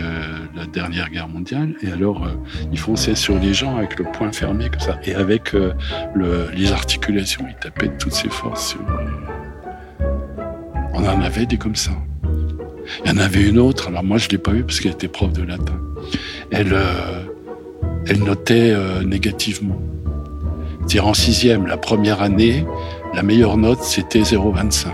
la 0.55 0.67
dernière 0.67 1.09
guerre 1.09 1.29
mondiale. 1.29 1.75
Et 1.83 1.91
alors 1.91 2.29
ils 2.71 2.79
fonçaient 2.79 3.15
sur 3.15 3.39
les 3.39 3.55
gens 3.55 3.77
avec 3.77 3.99
le 3.99 4.05
poing 4.05 4.31
fermé 4.31 4.69
comme 4.69 4.81
ça. 4.81 4.99
Et 5.05 5.15
avec 5.15 5.53
le, 5.53 6.49
les 6.55 6.73
articulations, 6.73 7.47
ils 7.49 7.57
tapaient 7.57 7.89
de 7.89 7.97
toutes 7.99 8.13
ses 8.13 8.29
forces. 8.29 8.77
On 10.93 11.05
en 11.05 11.21
avait 11.23 11.47
des 11.47 11.57
comme 11.57 11.77
ça. 11.77 11.93
Il 13.05 13.11
y 13.11 13.15
en 13.15 13.19
avait 13.19 13.43
une 13.43 13.59
autre, 13.59 13.89
alors 13.89 14.05
moi 14.05 14.19
je 14.19 14.27
ne 14.27 14.33
l'ai 14.33 14.39
pas 14.39 14.53
eu 14.53 14.63
parce 14.63 14.81
qu'elle 14.81 14.93
était 14.93 15.09
prof 15.09 15.33
de 15.33 15.43
latin. 15.43 15.81
Elle, 16.51 16.77
elle 18.07 18.23
notait 18.23 18.75
négativement 19.05 19.81
dire 20.87 21.07
en 21.07 21.15
sixième, 21.15 21.67
la 21.67 21.77
première 21.77 22.23
année, 22.23 22.65
la 23.15 23.23
meilleure 23.23 23.57
note, 23.57 23.83
c'était 23.83 24.23
0,25. 24.23 24.91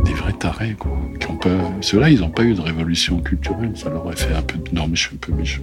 Des 0.04 0.14
vrais 0.14 0.32
tarés, 0.32 0.76
quoi. 0.78 0.98
Ceux-là, 1.80 2.10
ils 2.10 2.20
n'ont 2.20 2.30
pas 2.30 2.42
eu 2.42 2.54
de 2.54 2.60
révolution 2.60 3.20
culturelle. 3.20 3.72
Ça 3.76 3.88
leur 3.90 4.04
aurait 4.04 4.16
fait 4.16 4.34
un 4.34 4.42
peu 4.42 4.58
de... 4.58 4.74
Non, 4.74 4.88
mais 4.88 4.96
je 4.96 5.02
suis 5.08 5.14
un 5.14 5.18
peu 5.18 5.32
méchant. 5.32 5.62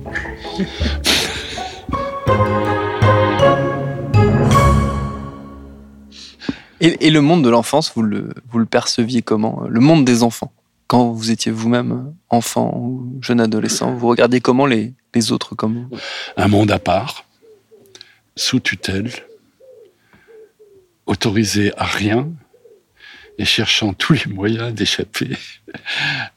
et, 6.79 7.09
le 7.09 7.21
monde 7.21 7.43
de 7.43 7.49
l'enfance, 7.49 7.91
vous 7.95 8.03
le, 8.03 8.29
vous 8.49 8.59
le 8.59 8.65
perceviez 8.65 9.21
comment 9.21 9.63
Le 9.67 9.81
monde 9.81 10.05
des 10.05 10.23
enfants? 10.23 10.51
Quand 10.87 11.11
vous 11.11 11.31
étiez 11.31 11.51
vous-même 11.51 12.13
enfant 12.29 12.71
ou 12.77 13.17
jeune 13.21 13.41
adolescent, 13.41 13.93
vous 13.95 14.07
regardiez 14.07 14.39
comment 14.39 14.65
les, 14.67 14.93
les 15.15 15.31
autres 15.31 15.55
comme 15.55 15.89
Un 16.37 16.47
monde 16.47 16.71
à 16.71 16.79
part, 16.79 17.25
sous 18.35 18.59
tutelle, 18.59 19.11
autorisé 21.05 21.71
à 21.77 21.85
rien 21.85 22.29
et 23.37 23.45
cherchant 23.45 23.93
tous 23.93 24.13
les 24.13 24.33
moyens 24.33 24.73
d'échapper 24.73 25.37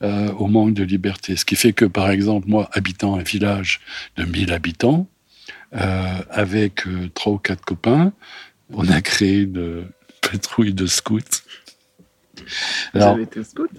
euh, 0.02 0.32
au 0.32 0.46
manque 0.46 0.74
de 0.74 0.82
liberté. 0.82 1.36
Ce 1.36 1.44
qui 1.44 1.56
fait 1.56 1.72
que, 1.72 1.84
par 1.84 2.10
exemple, 2.10 2.48
moi, 2.48 2.68
habitant 2.72 3.16
un 3.16 3.22
village 3.22 3.80
de 4.16 4.24
1000 4.24 4.52
habitants, 4.52 5.08
euh, 5.74 6.18
avec 6.30 6.86
euh, 6.86 7.08
trois 7.14 7.34
ou 7.34 7.38
quatre 7.38 7.64
copains, 7.64 8.12
on 8.70 8.88
a 8.88 9.00
créé 9.00 9.40
une 9.40 9.86
patrouille 10.22 10.74
de 10.74 10.86
scouts 10.86 11.20
vous 12.94 13.02
avez 13.02 13.22
été 13.22 13.44
scout? 13.44 13.70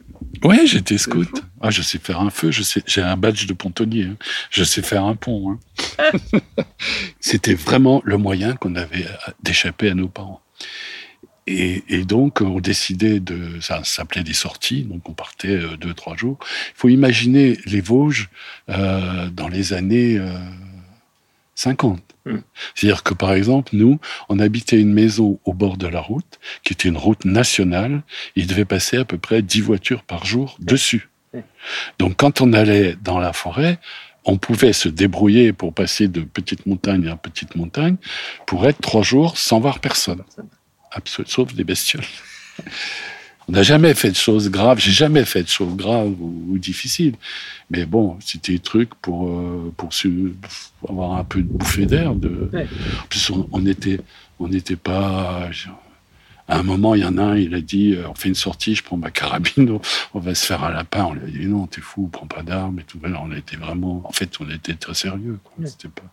Oui, 0.43 0.65
j'étais 0.65 0.97
scout. 0.97 1.29
Ah, 1.61 1.71
je 1.71 1.81
sais 1.81 1.99
faire 1.99 2.21
un 2.21 2.29
feu, 2.29 2.51
je 2.51 2.63
sais, 2.63 2.81
j'ai 2.85 3.01
un 3.01 3.17
badge 3.17 3.45
de 3.45 3.53
pontonnier. 3.53 4.05
Hein. 4.05 4.17
Je 4.49 4.63
sais 4.63 4.81
faire 4.81 5.03
un 5.05 5.15
pont. 5.15 5.59
Hein. 5.99 6.11
C'était 7.19 7.53
vraiment 7.53 8.01
le 8.05 8.17
moyen 8.17 8.55
qu'on 8.55 8.75
avait 8.75 9.05
d'échapper 9.43 9.89
à 9.89 9.93
nos 9.93 10.07
parents. 10.07 10.41
Et, 11.51 12.05
donc, 12.05 12.41
on 12.41 12.59
décidait 12.59 13.19
de. 13.19 13.59
Ça 13.59 13.83
s'appelait 13.83 14.23
des 14.23 14.33
sorties, 14.33 14.83
donc 14.83 15.09
on 15.09 15.13
partait 15.13 15.47
euh, 15.47 15.77
deux, 15.77 15.95
trois 15.95 16.15
jours. 16.15 16.37
Il 16.41 16.73
faut 16.75 16.89
imaginer 16.89 17.57
les 17.65 17.81
Vosges 17.81 18.29
euh, 18.69 19.29
dans 19.31 19.47
les 19.47 19.73
années 19.73 20.21
50. 21.55 21.99
Euh, 22.27 22.33
hmm. 22.33 22.41
C'est-à-dire 22.75 23.01
que, 23.01 23.15
par 23.15 23.33
exemple, 23.33 23.71
nous, 23.73 23.99
on 24.29 24.37
habitait 24.37 24.79
une 24.79 24.93
maison 24.93 25.39
au 25.43 25.53
bord 25.53 25.77
de 25.77 25.87
la 25.87 26.01
route, 26.01 26.39
qui 26.63 26.73
était 26.73 26.87
une 26.87 26.97
route 26.97 27.25
nationale. 27.25 28.03
Il 28.35 28.45
devait 28.45 28.65
passer 28.65 28.97
à 28.97 29.05
peu 29.05 29.17
près 29.17 29.41
10 29.41 29.61
voitures 29.61 30.03
par 30.03 30.25
jour 30.25 30.55
dessus. 30.59 31.09
Donc, 31.99 32.15
quand 32.17 32.41
on 32.41 32.53
allait 32.53 32.95
dans 33.01 33.19
la 33.19 33.33
forêt, 33.33 33.79
on 34.25 34.37
pouvait 34.37 34.73
se 34.73 34.89
débrouiller 34.89 35.53
pour 35.53 35.73
passer 35.73 36.07
de 36.07 36.21
petite 36.21 36.65
montagne 36.65 37.07
à 37.07 37.15
petite 37.15 37.55
montagne 37.55 37.95
pour 38.45 38.67
être 38.67 38.79
trois 38.81 39.01
jours 39.01 39.37
sans 39.37 39.59
voir 39.59 39.79
personne 39.79 40.23
sauf 41.25 41.53
des 41.53 41.63
bestioles. 41.63 42.03
On 43.47 43.53
n'a 43.53 43.63
jamais 43.63 43.95
fait 43.95 44.11
de 44.11 44.15
choses 44.15 44.51
graves, 44.51 44.79
j'ai 44.79 44.91
jamais 44.91 45.25
fait 45.25 45.41
de 45.41 45.47
choses 45.47 45.75
graves 45.75 46.13
ou, 46.19 46.55
difficiles. 46.59 47.15
Mais 47.71 47.85
bon, 47.85 48.15
c'était 48.23 48.51
des 48.51 48.59
trucs 48.59 48.93
pour, 48.95 49.27
euh, 49.27 49.73
pour, 49.75 49.89
avoir 50.87 51.17
un 51.17 51.23
peu 51.23 51.41
de 51.41 51.47
bouffée 51.47 51.87
d'air. 51.87 52.13
De... 52.13 52.51
En 52.53 53.07
plus, 53.07 53.31
on 53.51 53.59
n'était 53.59 54.01
on 54.39 54.49
n'était 54.49 54.75
pas. 54.75 55.49
À 56.49 56.59
un 56.59 56.63
moment, 56.63 56.95
il 56.95 57.01
y 57.01 57.05
en 57.05 57.17
a 57.17 57.23
un, 57.23 57.37
il 57.37 57.53
a 57.53 57.61
dit 57.61 57.93
euh, 57.93 58.09
on 58.09 58.15
fait 58.15 58.27
une 58.27 58.35
sortie, 58.35 58.75
je 58.75 58.83
prends 58.83 58.97
ma 58.97 59.11
carabine, 59.11 59.79
on 60.13 60.19
va 60.19 60.33
se 60.33 60.45
faire 60.45 60.63
un 60.63 60.71
lapin. 60.71 61.05
On 61.05 61.13
lui 61.13 61.23
a 61.23 61.39
dit 61.39 61.47
non, 61.47 61.67
t'es 61.67 61.79
fou, 61.81 62.09
prends 62.11 62.27
pas 62.27 62.41
d'armes 62.41 62.79
et 62.79 62.83
tout. 62.83 62.99
on 63.03 63.31
a 63.31 63.37
été 63.37 63.55
vraiment. 63.55 64.01
En 64.05 64.11
fait, 64.11 64.31
on 64.39 64.49
était 64.49 64.73
très 64.73 64.95
sérieux. 64.95 65.39
C'était 65.63 65.89
pas. 65.89 66.03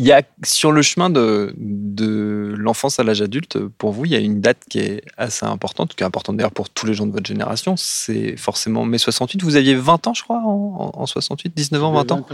Il 0.00 0.06
y 0.06 0.12
a 0.12 0.22
sur 0.44 0.70
le 0.70 0.80
chemin 0.80 1.10
de, 1.10 1.52
de 1.56 2.54
l'enfance 2.56 3.00
à 3.00 3.02
l'âge 3.02 3.20
adulte, 3.20 3.58
pour 3.58 3.90
vous, 3.90 4.04
il 4.04 4.12
y 4.12 4.14
a 4.14 4.20
une 4.20 4.40
date 4.40 4.58
qui 4.70 4.78
est 4.78 5.02
assez 5.16 5.44
importante, 5.44 5.96
qui 5.96 6.04
est 6.04 6.06
importante 6.06 6.36
d'ailleurs 6.36 6.52
pour 6.52 6.70
tous 6.70 6.86
les 6.86 6.94
gens 6.94 7.04
de 7.04 7.10
votre 7.10 7.26
génération. 7.26 7.74
C'est 7.76 8.36
forcément 8.36 8.84
mai 8.84 8.98
68. 8.98 9.42
Vous 9.42 9.56
aviez 9.56 9.74
20 9.74 10.06
ans, 10.06 10.14
je 10.14 10.22
crois, 10.22 10.40
en, 10.40 11.04
68, 11.04 11.52
19 11.52 11.82
ans, 11.82 11.92
20 11.92 12.12
ans? 12.12 12.26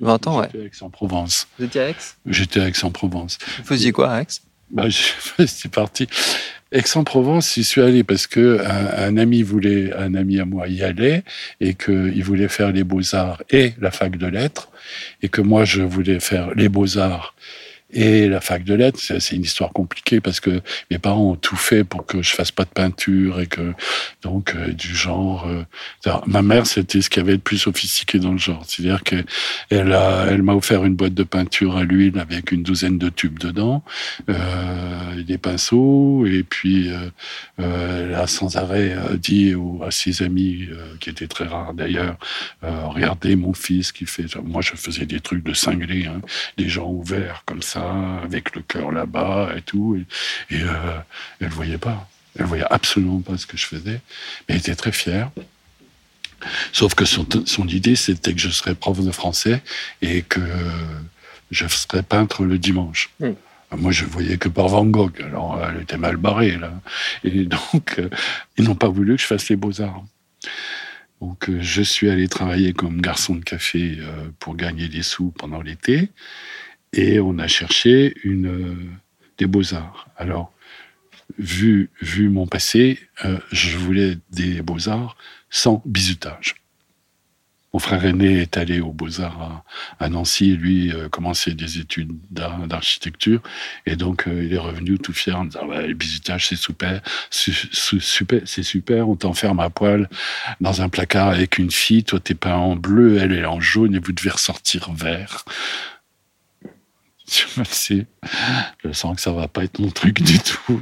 20 0.00 0.26
ans, 0.26 0.40
ouais. 0.40 0.48
J'étais 0.52 0.64
à 0.64 0.66
Aix-en-Provence. 0.66 1.46
Vous 1.60 1.64
étiez 1.66 1.80
à 1.80 1.90
Aix? 1.90 1.96
J'étais 2.26 2.60
à 2.60 2.66
Aix-en-Provence. 2.66 3.38
Vous 3.58 3.64
faisiez 3.64 3.92
quoi 3.92 4.10
à 4.10 4.22
Aix? 4.22 4.26
Bah, 4.70 4.86
C'est 5.46 5.70
parti. 5.72 6.06
Aix-en-Provence, 6.72 7.54
j'y 7.54 7.64
suis 7.64 7.80
allé 7.80 8.02
parce 8.02 8.26
que 8.26 8.60
un, 8.60 9.16
ami 9.16 9.42
voulait, 9.42 9.92
un 9.94 10.14
ami 10.14 10.40
à 10.40 10.44
moi 10.44 10.66
y 10.66 10.82
allait 10.82 11.22
et 11.60 11.74
qu'il 11.74 12.24
voulait 12.24 12.48
faire 12.48 12.72
les 12.72 12.82
beaux-arts 12.82 13.42
et 13.50 13.74
la 13.80 13.92
fac 13.92 14.16
de 14.16 14.26
lettres 14.26 14.68
et 15.22 15.28
que 15.28 15.40
moi 15.40 15.64
je 15.64 15.82
voulais 15.82 16.18
faire 16.18 16.54
les 16.56 16.68
beaux-arts 16.68 17.34
et 17.92 18.28
la 18.28 18.40
fac 18.40 18.64
de 18.64 18.74
lettres, 18.74 18.98
c'est 18.98 19.36
une 19.36 19.42
histoire 19.42 19.72
compliquée 19.72 20.20
parce 20.20 20.40
que 20.40 20.60
mes 20.90 20.98
parents 20.98 21.30
ont 21.30 21.36
tout 21.36 21.54
fait 21.54 21.84
pour 21.84 22.04
que 22.04 22.20
je 22.20 22.34
fasse 22.34 22.50
pas 22.50 22.64
de 22.64 22.70
peinture 22.70 23.40
et 23.40 23.46
que 23.46 23.74
donc 24.22 24.54
euh, 24.56 24.72
du 24.72 24.94
genre. 24.94 25.46
Euh, 25.46 26.12
ma 26.26 26.42
mère, 26.42 26.66
c'était 26.66 27.00
ce 27.00 27.08
qu'il 27.08 27.22
y 27.22 27.24
avait 27.24 27.36
de 27.36 27.42
plus 27.42 27.58
sophistiqué 27.58 28.18
dans 28.18 28.32
le 28.32 28.38
genre. 28.38 28.64
C'est-à-dire 28.66 29.04
qu'elle 29.04 29.24
elle 29.70 30.42
m'a 30.42 30.54
offert 30.54 30.84
une 30.84 30.96
boîte 30.96 31.14
de 31.14 31.22
peinture 31.22 31.76
à 31.76 31.84
l'huile 31.84 32.18
avec 32.18 32.50
une 32.50 32.64
douzaine 32.64 32.98
de 32.98 33.08
tubes 33.08 33.38
dedans, 33.38 33.84
euh, 34.28 35.22
des 35.22 35.38
pinceaux 35.38 36.26
et 36.26 36.42
puis 36.42 36.90
euh, 36.90 38.08
elle 38.08 38.14
a 38.14 38.26
sans 38.26 38.56
arrêt 38.56 38.96
dit 39.16 39.54
à 39.84 39.92
ses 39.92 40.22
amis 40.22 40.68
qui 40.98 41.10
étaient 41.10 41.28
très 41.28 41.44
rares 41.44 41.74
d'ailleurs, 41.74 42.16
regardez 42.62 43.36
mon 43.36 43.52
fils 43.54 43.92
qui 43.92 44.06
fait. 44.06 44.26
Moi, 44.42 44.60
je 44.62 44.72
faisais 44.74 45.06
des 45.06 45.20
trucs 45.20 45.44
de 45.44 45.54
cinglé, 45.54 46.06
hein, 46.06 46.20
des 46.56 46.68
gens 46.68 46.88
ouverts 46.90 47.42
comme 47.46 47.62
ça 47.62 47.75
avec 47.76 48.54
le 48.54 48.62
cœur 48.62 48.92
là-bas 48.92 49.50
et 49.56 49.62
tout. 49.62 49.96
Et, 50.50 50.62
euh, 50.62 50.98
elle 51.40 51.48
voyait 51.48 51.78
pas. 51.78 52.08
Elle 52.38 52.46
voyait 52.46 52.66
absolument 52.70 53.20
pas 53.20 53.36
ce 53.38 53.46
que 53.46 53.56
je 53.56 53.66
faisais. 53.66 54.00
Mais 54.48 54.54
elle 54.54 54.56
était 54.56 54.74
très 54.74 54.92
fière. 54.92 55.30
Sauf 56.72 56.94
que 56.94 57.04
son, 57.04 57.26
son 57.46 57.66
idée, 57.66 57.96
c'était 57.96 58.34
que 58.34 58.40
je 58.40 58.50
serais 58.50 58.74
prof 58.74 59.00
de 59.00 59.10
français 59.10 59.62
et 60.02 60.22
que 60.22 60.40
je 61.50 61.66
serais 61.66 62.02
peintre 62.02 62.44
le 62.44 62.58
dimanche. 62.58 63.10
Hmm. 63.20 63.32
Moi, 63.76 63.90
je 63.90 64.04
voyais 64.04 64.36
que 64.36 64.48
par 64.48 64.68
Van 64.68 64.84
Gogh. 64.84 65.20
Alors, 65.22 65.60
elle 65.68 65.82
était 65.82 65.96
mal 65.96 66.16
barrée, 66.16 66.56
là. 66.56 66.72
Et 67.24 67.46
donc, 67.46 67.98
euh, 67.98 68.08
ils 68.58 68.64
n'ont 68.64 68.76
pas 68.76 68.88
voulu 68.88 69.16
que 69.16 69.22
je 69.22 69.26
fasse 69.26 69.48
les 69.48 69.56
beaux-arts. 69.56 70.04
Donc, 71.20 71.48
euh, 71.48 71.58
je 71.62 71.82
suis 71.82 72.10
allé 72.10 72.28
travailler 72.28 72.74
comme 72.74 73.00
garçon 73.00 73.34
de 73.34 73.42
café 73.42 73.98
pour 74.38 74.56
gagner 74.56 74.88
des 74.88 75.02
sous 75.02 75.30
pendant 75.30 75.62
l'été. 75.62 76.10
Et 76.96 77.20
on 77.20 77.38
a 77.38 77.46
cherché 77.46 78.14
une, 78.24 78.46
euh, 78.46 78.74
des 79.36 79.46
beaux-arts. 79.46 80.08
Alors, 80.16 80.52
vu, 81.38 81.90
vu 82.00 82.30
mon 82.30 82.46
passé, 82.46 82.98
euh, 83.24 83.38
je 83.52 83.76
voulais 83.76 84.16
des 84.30 84.62
beaux-arts 84.62 85.16
sans 85.50 85.82
bizutage. 85.84 86.56
Mon 87.74 87.80
frère 87.80 88.06
aîné 88.06 88.40
est 88.40 88.56
allé 88.56 88.80
aux 88.80 88.92
Beaux-Arts 88.92 89.62
à, 90.00 90.08
Nancy 90.08 90.56
lui 90.56 90.90
euh, 90.94 91.10
commençait 91.10 91.52
des 91.52 91.78
études 91.78 92.16
d'architecture. 92.30 93.42
Et 93.84 93.96
donc, 93.96 94.24
il 94.26 94.54
est 94.54 94.58
revenu 94.58 94.98
tout 94.98 95.12
fier 95.12 95.38
en 95.38 95.44
disant 95.44 95.66
ouais, 95.66 95.86
Le 95.86 95.92
bizutage, 95.92 96.46
c'est 96.48 96.56
super, 96.56 97.02
super 97.28 98.40
c'est 98.46 98.62
super. 98.62 99.10
On 99.10 99.16
t'enferme 99.16 99.60
à 99.60 99.68
poil 99.68 100.08
dans 100.62 100.80
un 100.80 100.88
placard 100.88 101.28
avec 101.28 101.58
une 101.58 101.70
fille. 101.70 102.02
Toi, 102.02 102.18
t'es 102.18 102.34
peint 102.34 102.54
en 102.54 102.76
bleu, 102.76 103.18
elle 103.18 103.34
est 103.34 103.44
en 103.44 103.60
jaune 103.60 103.94
et 103.94 103.98
vous 103.98 104.12
devez 104.12 104.30
ressortir 104.30 104.90
vert. 104.94 105.44
Je 107.28 108.92
sens 108.92 109.16
que 109.16 109.22
ça 109.22 109.32
va 109.32 109.48
pas 109.48 109.64
être 109.64 109.78
mon 109.78 109.90
truc 109.90 110.22
du 110.22 110.38
tout. 110.38 110.80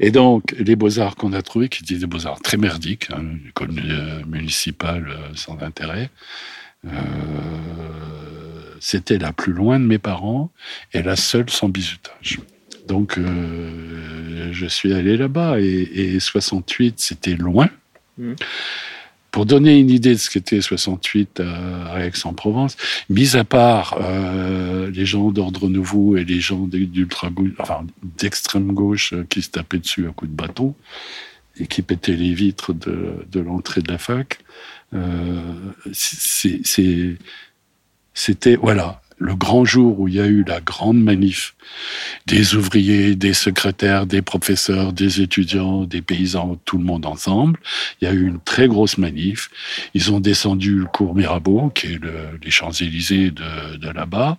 Et 0.00 0.10
donc, 0.10 0.54
les 0.58 0.76
beaux-arts 0.76 1.16
qu'on 1.16 1.32
a 1.32 1.42
trouvés, 1.42 1.68
qui 1.68 1.82
étaient 1.82 1.96
des 1.96 2.06
beaux-arts 2.06 2.40
très 2.40 2.56
merdiques, 2.56 3.08
hein, 3.12 3.24
comme 3.54 3.78
euh, 3.78 4.22
municipal 4.26 5.08
euh, 5.08 5.34
sans 5.34 5.60
intérêt, 5.62 6.10
euh, 6.86 6.90
c'était 8.80 9.18
la 9.18 9.32
plus 9.32 9.52
loin 9.52 9.78
de 9.78 9.84
mes 9.84 9.98
parents 9.98 10.50
et 10.92 11.02
la 11.02 11.16
seule 11.16 11.50
sans 11.50 11.68
bizutage. 11.68 12.40
Donc, 12.88 13.16
je 13.16 14.66
suis 14.66 14.92
allé 14.92 15.16
là-bas 15.16 15.60
et, 15.60 15.88
et 15.94 16.20
68, 16.20 16.98
c'était 16.98 17.34
loin. 17.34 17.70
Mmh. 18.18 18.32
Pour 19.32 19.46
donner 19.46 19.78
une 19.78 19.90
idée 19.90 20.12
de 20.12 20.18
ce 20.18 20.30
qu'était 20.30 20.60
68 20.60 21.40
à 21.40 22.04
Aix-en-Provence, 22.06 22.76
mis 23.08 23.34
à 23.34 23.44
part 23.44 23.98
euh, 24.00 24.90
les 24.90 25.06
gens 25.06 25.30
d'ordre 25.30 25.68
nouveau 25.68 26.16
et 26.18 26.24
les 26.24 26.38
gens 26.38 26.66
d'ultra 26.66 27.30
enfin 27.58 27.86
d'extrême 28.18 28.72
gauche 28.72 29.14
euh, 29.14 29.26
qui 29.28 29.40
se 29.42 29.48
tapaient 29.48 29.78
dessus 29.78 30.06
à 30.06 30.10
coups 30.12 30.30
de 30.30 30.36
bâton 30.36 30.74
et 31.58 31.66
qui 31.66 31.82
pétaient 31.82 32.12
les 32.12 32.34
vitres 32.34 32.72
de, 32.72 33.26
de 33.30 33.40
l'entrée 33.40 33.82
de 33.82 33.90
la 33.90 33.98
fac, 33.98 34.38
euh, 34.94 35.40
c'était 38.14 38.56
voilà 38.56 39.01
le 39.22 39.36
grand 39.36 39.64
jour 39.64 40.00
où 40.00 40.08
il 40.08 40.14
y 40.14 40.20
a 40.20 40.26
eu 40.26 40.42
la 40.44 40.60
grande 40.60 41.00
manif 41.00 41.54
des 42.26 42.56
ouvriers, 42.56 43.14
des 43.14 43.34
secrétaires, 43.34 44.04
des 44.06 44.20
professeurs, 44.20 44.92
des 44.92 45.20
étudiants, 45.20 45.84
des 45.84 46.02
paysans, 46.02 46.60
tout 46.64 46.76
le 46.76 46.84
monde 46.84 47.06
ensemble. 47.06 47.60
Il 48.00 48.04
y 48.04 48.08
a 48.08 48.12
eu 48.12 48.26
une 48.26 48.40
très 48.40 48.66
grosse 48.66 48.98
manif. 48.98 49.48
Ils 49.94 50.12
ont 50.12 50.18
descendu 50.18 50.74
le 50.74 50.86
cours 50.86 51.14
Mirabeau, 51.14 51.70
qui 51.70 51.86
est 51.86 52.00
les 52.42 52.50
Champs-Élysées 52.50 53.30
de, 53.30 53.88
là-bas. 53.88 54.38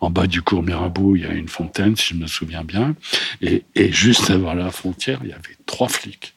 En 0.00 0.10
bas 0.10 0.26
du 0.26 0.40
cours 0.40 0.62
Mirabeau, 0.62 1.16
il 1.16 1.22
y 1.22 1.26
a 1.26 1.32
une 1.32 1.48
fontaine, 1.48 1.94
si 1.94 2.14
je 2.14 2.18
me 2.18 2.26
souviens 2.26 2.64
bien. 2.64 2.96
Et, 3.42 3.62
juste 3.92 4.30
avant 4.30 4.54
la 4.54 4.70
frontière, 4.70 5.20
il 5.22 5.30
y 5.30 5.32
avait 5.32 5.56
trois 5.66 5.88
flics 5.88 6.34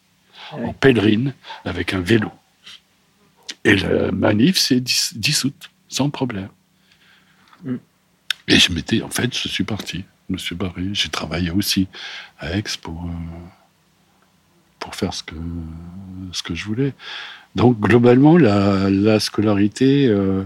en 0.51 0.73
pèlerine 0.73 1.33
avec 1.63 1.93
un 1.93 2.01
vélo. 2.01 2.31
Et 3.63 3.75
la 3.75 4.11
manif 4.11 4.57
s'est 4.57 4.81
dissoute, 4.81 5.69
sans 5.87 6.09
problème. 6.09 6.49
Et 8.47 8.59
je 8.59 8.71
m'étais, 8.71 9.01
en 9.01 9.09
fait, 9.09 9.37
je 9.37 9.47
suis 9.47 9.63
parti. 9.63 10.05
Je 10.27 10.33
me 10.33 10.37
suis 10.37 10.55
barré. 10.55 10.83
J'ai 10.93 11.09
travaillé 11.09 11.51
aussi 11.51 11.87
à 12.39 12.57
Aix 12.57 12.63
pour, 12.81 13.05
euh, 13.05 13.09
pour 14.79 14.95
faire 14.95 15.13
ce 15.13 15.23
que, 15.23 15.35
ce 16.31 16.43
que 16.43 16.55
je 16.55 16.65
voulais. 16.65 16.93
Donc, 17.55 17.79
globalement, 17.79 18.37
la, 18.37 18.89
la 18.89 19.19
scolarité, 19.19 20.07
euh, 20.07 20.43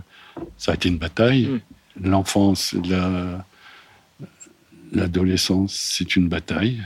ça 0.58 0.72
a 0.72 0.76
été 0.76 0.90
une 0.90 0.98
bataille. 0.98 1.48
Mm. 1.48 2.10
L'enfance, 2.10 2.74
la, 2.86 3.46
l'adolescence, 4.92 5.74
c'est 5.74 6.16
une 6.16 6.28
bataille. 6.28 6.82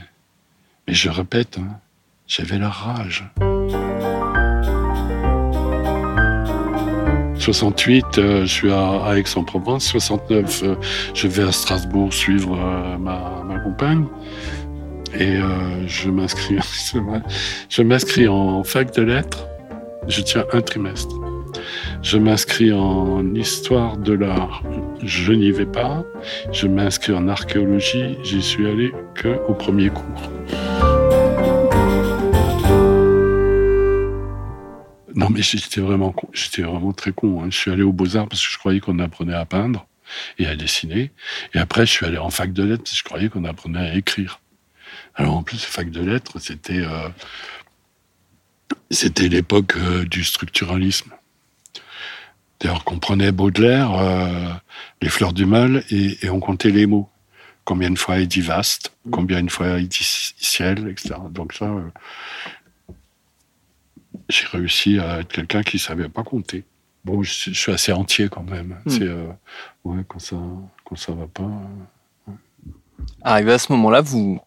Mais 0.86 0.94
je 0.94 1.08
répète, 1.08 1.58
hein, 1.58 1.80
j'avais 2.26 2.58
la 2.58 2.70
rage. 2.70 3.24
68, 7.46 8.18
euh, 8.18 8.40
je 8.40 8.52
suis 8.52 8.72
à, 8.72 9.16
Aix-en-Provence. 9.16 9.84
69, 9.84 10.62
euh, 10.64 10.74
je 11.14 11.28
vais 11.28 11.44
à 11.44 11.52
Strasbourg 11.52 12.12
suivre 12.12 12.58
euh, 12.58 12.98
ma, 12.98 13.44
ma, 13.46 13.60
compagne. 13.60 14.06
Et 15.14 15.36
je 15.86 16.10
m'inscris, 16.10 16.56
je 17.70 17.82
m'inscris 17.82 18.28
en 18.28 18.64
fac 18.64 18.92
de 18.96 19.02
lettres. 19.02 19.46
Je 20.08 20.20
tiens 20.20 20.44
un 20.52 20.60
trimestre. 20.60 21.14
Je 22.02 22.18
m'inscris 22.18 22.72
en 22.72 23.34
histoire 23.34 23.96
de 23.96 24.12
l'art. 24.12 24.62
Je 25.02 25.32
n'y 25.32 25.52
vais 25.52 25.64
pas. 25.64 26.04
Je 26.52 26.66
m'inscris 26.66 27.14
en 27.14 27.28
archéologie. 27.28 28.18
J'y 28.24 28.42
suis 28.42 28.66
allé 28.66 28.92
que 29.14 29.38
au 29.48 29.54
premier 29.54 29.88
cours. 29.88 30.75
Non, 35.16 35.30
mais 35.30 35.40
j'étais 35.40 35.80
vraiment, 35.80 36.14
j'étais 36.34 36.62
vraiment 36.62 36.92
très 36.92 37.12
con. 37.12 37.42
Hein. 37.42 37.46
Je 37.50 37.56
suis 37.56 37.70
allé 37.70 37.82
aux 37.82 37.92
Beaux-Arts 37.92 38.28
parce 38.28 38.46
que 38.46 38.52
je 38.52 38.58
croyais 38.58 38.80
qu'on 38.80 38.98
apprenait 38.98 39.34
à 39.34 39.46
peindre 39.46 39.86
et 40.38 40.46
à 40.46 40.54
dessiner. 40.54 41.10
Et 41.54 41.58
après, 41.58 41.86
je 41.86 41.90
suis 41.90 42.04
allé 42.06 42.18
en 42.18 42.28
fac 42.28 42.52
de 42.52 42.62
lettres 42.62 42.82
parce 42.82 42.92
que 42.92 42.98
je 42.98 43.04
croyais 43.04 43.28
qu'on 43.30 43.44
apprenait 43.44 43.78
à 43.78 43.94
écrire. 43.94 44.40
Alors, 45.14 45.34
en 45.36 45.42
plus, 45.42 45.64
fac 45.64 45.90
de 45.90 46.02
lettres, 46.02 46.38
c'était, 46.38 46.84
euh, 46.84 47.08
c'était 48.90 49.28
l'époque 49.28 49.74
euh, 49.76 50.04
du 50.04 50.22
structuralisme. 50.22 51.10
D'ailleurs, 52.60 52.84
qu'on 52.84 52.98
prenait 52.98 53.32
Baudelaire, 53.32 53.94
euh, 53.94 54.52
Les 55.00 55.08
Fleurs 55.08 55.32
du 55.32 55.46
Mal, 55.46 55.82
et, 55.90 56.26
et, 56.26 56.30
on 56.30 56.40
comptait 56.40 56.70
les 56.70 56.86
mots. 56.86 57.08
Combien 57.64 57.90
de 57.90 57.98
fois 57.98 58.18
il 58.18 58.28
dit 58.28 58.42
vaste, 58.42 58.92
combien 59.10 59.42
de 59.42 59.50
fois 59.50 59.78
il 59.80 59.88
dit 59.88 60.04
ciel, 60.38 60.88
etc. 60.88 61.16
Donc 61.30 61.52
ça, 61.52 61.68
j'ai 64.28 64.46
réussi 64.46 64.98
à 64.98 65.20
être 65.20 65.32
quelqu'un 65.32 65.62
qui 65.62 65.78
savait 65.78 66.08
pas 66.08 66.22
compter. 66.22 66.64
Bon, 67.04 67.22
je, 67.22 67.52
suis 67.52 67.72
assez 67.72 67.92
entier 67.92 68.28
quand 68.28 68.42
même. 68.42 68.76
Hmm. 68.84 68.90
C'est 68.90 69.02
euh, 69.02 69.26
ouais, 69.84 70.02
quand 70.08 70.18
ça 70.18 70.36
quand 70.84 70.96
ça 70.96 71.12
va 71.12 71.26
pas. 71.26 71.44
Euh, 72.28 72.32
Arrivé 73.22 73.52
à 73.52 73.58
ce 73.58 73.70
moment-là, 73.72 74.00
vous 74.00 74.40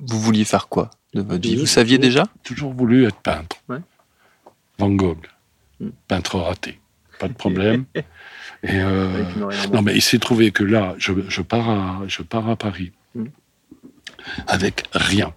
vous 0.00 0.20
vouliez 0.20 0.44
faire 0.44 0.68
quoi 0.68 0.90
de 1.14 1.22
votre 1.22 1.40
vie? 1.40 1.56
Vous 1.56 1.66
saviez 1.66 1.98
déjà? 1.98 2.24
Toujours 2.42 2.72
voulu 2.72 3.06
être 3.06 3.16
peintre. 3.16 3.56
Van 4.78 4.90
Gogh, 4.90 5.26
hmm. 5.80 5.88
peintre 6.06 6.38
raté, 6.38 6.78
pas 7.18 7.28
de 7.28 7.32
problème. 7.32 7.86
Et 8.62 8.80
euh, 8.80 9.22
non, 9.72 9.80
mais 9.80 9.94
il 9.94 10.02
s'est 10.02 10.18
trouvé 10.18 10.50
que 10.50 10.64
là, 10.64 10.94
je, 10.98 11.12
je, 11.28 11.40
pars 11.40 11.68
à 11.68 12.00
je 12.08 12.22
pars 12.22 12.48
à 12.48 12.56
Paris 12.56 12.92
hmm. 13.14 13.26
avec 14.48 14.84
rien. 14.92 15.32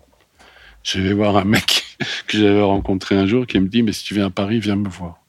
Je 0.84 1.00
vais 1.00 1.14
voir 1.14 1.38
un 1.38 1.46
mec 1.46 1.79
que 2.28 2.38
j'avais 2.38 2.62
rencontré 2.62 3.16
un 3.16 3.26
jour 3.26 3.46
qui 3.46 3.60
me 3.60 3.68
dit, 3.68 3.84
mais 3.84 3.92
si 3.92 4.04
tu 4.04 4.14
viens 4.14 4.28
à 4.28 4.30
Paris, 4.30 4.60
viens 4.60 4.76
me 4.76 4.90
voir. 4.90 5.20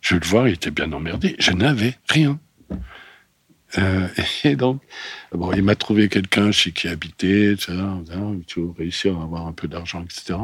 Je 0.00 0.14
vais 0.14 0.20
le 0.20 0.26
voir, 0.26 0.48
il 0.48 0.54
était 0.54 0.70
bien 0.70 0.90
emmerdé. 0.92 1.36
Je 1.38 1.52
n'avais 1.52 1.96
rien. 2.08 2.38
Euh, 3.78 4.08
et 4.44 4.56
donc, 4.56 4.82
bon, 5.32 5.52
il 5.52 5.62
m'a 5.62 5.74
trouvé 5.74 6.08
quelqu'un 6.08 6.50
chez 6.52 6.72
qui 6.72 6.88
habiter. 6.88 7.54
Tu 8.46 8.60
réussir 8.76 9.18
à 9.18 9.22
avoir 9.22 9.46
un 9.46 9.52
peu 9.52 9.68
d'argent, 9.68 10.02
etc. 10.02 10.38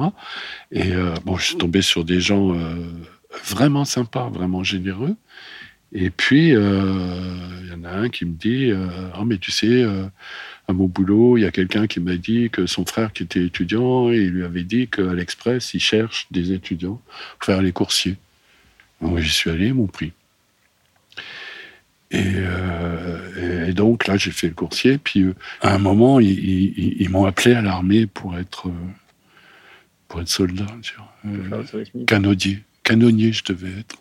Et 0.71 0.93
euh, 0.93 1.15
bon, 1.25 1.37
je 1.37 1.47
suis 1.47 1.57
tombé 1.57 1.83
sur 1.83 2.05
des 2.05 2.21
gens 2.21 2.55
euh, 2.55 2.75
vraiment 3.45 3.85
sympas, 3.85 4.29
vraiment 4.29 4.63
généreux. 4.63 5.17
Et 5.93 6.11
puis, 6.11 6.51
il 6.51 7.69
y 7.71 7.75
en 7.75 7.85
a 7.85 7.91
un 7.91 8.09
qui 8.09 8.25
me 8.25 8.35
dit 8.35 8.73
Ah, 9.15 9.23
mais 9.25 9.39
tu 9.39 9.53
sais, 9.53 9.85
à 10.69 10.73
mon 10.73 10.87
boulot, 10.87 11.37
il 11.37 11.43
y 11.43 11.47
a 11.47 11.53
quelqu'un 11.53 11.87
qui 11.87 12.01
m'a 12.01 12.17
dit 12.17 12.51
que 12.51 12.67
son 12.67 12.85
frère, 12.85 13.13
qui 13.13 13.23
était 13.23 13.45
étudiant, 13.45 14.11
il 14.11 14.31
lui 14.31 14.45
avait 14.45 14.65
dit 14.65 14.89
qu'à 14.89 15.15
l'Express, 15.15 15.75
il 15.75 15.81
cherche 15.81 16.27
des 16.31 16.53
étudiants 16.53 17.01
pour 17.39 17.47
faire 17.47 17.63
les 17.63 17.73
coursiers. 17.73 18.17
Donc, 19.01 19.19
j'y 19.19 19.31
suis 19.31 19.51
allé, 19.51 19.69
ils 19.69 19.75
m'ont 19.75 19.87
pris. 19.87 20.13
Euh, 22.15 23.67
et, 23.69 23.73
donc 23.73 24.07
là, 24.07 24.17
j'ai 24.17 24.31
fait 24.31 24.49
le 24.49 24.55
coursier. 24.55 24.99
Puis 24.99 25.23
euh, 25.23 25.35
à 25.61 25.75
un 25.75 25.79
moment, 25.79 26.21
ils, 26.21 27.09
m'ont 27.11 27.25
appelé 27.25 27.55
à 27.55 27.63
l'armée 27.63 28.07
pour 28.07 28.39
être 28.39 28.69
euh, 28.69 28.73
pour 30.09 30.21
être 30.21 30.29
soldat, 30.29 30.67
canonnier, 32.07 32.63
canonnier, 32.85 33.33
je 33.33 33.45
devais 33.45 33.81
être. 33.81 33.97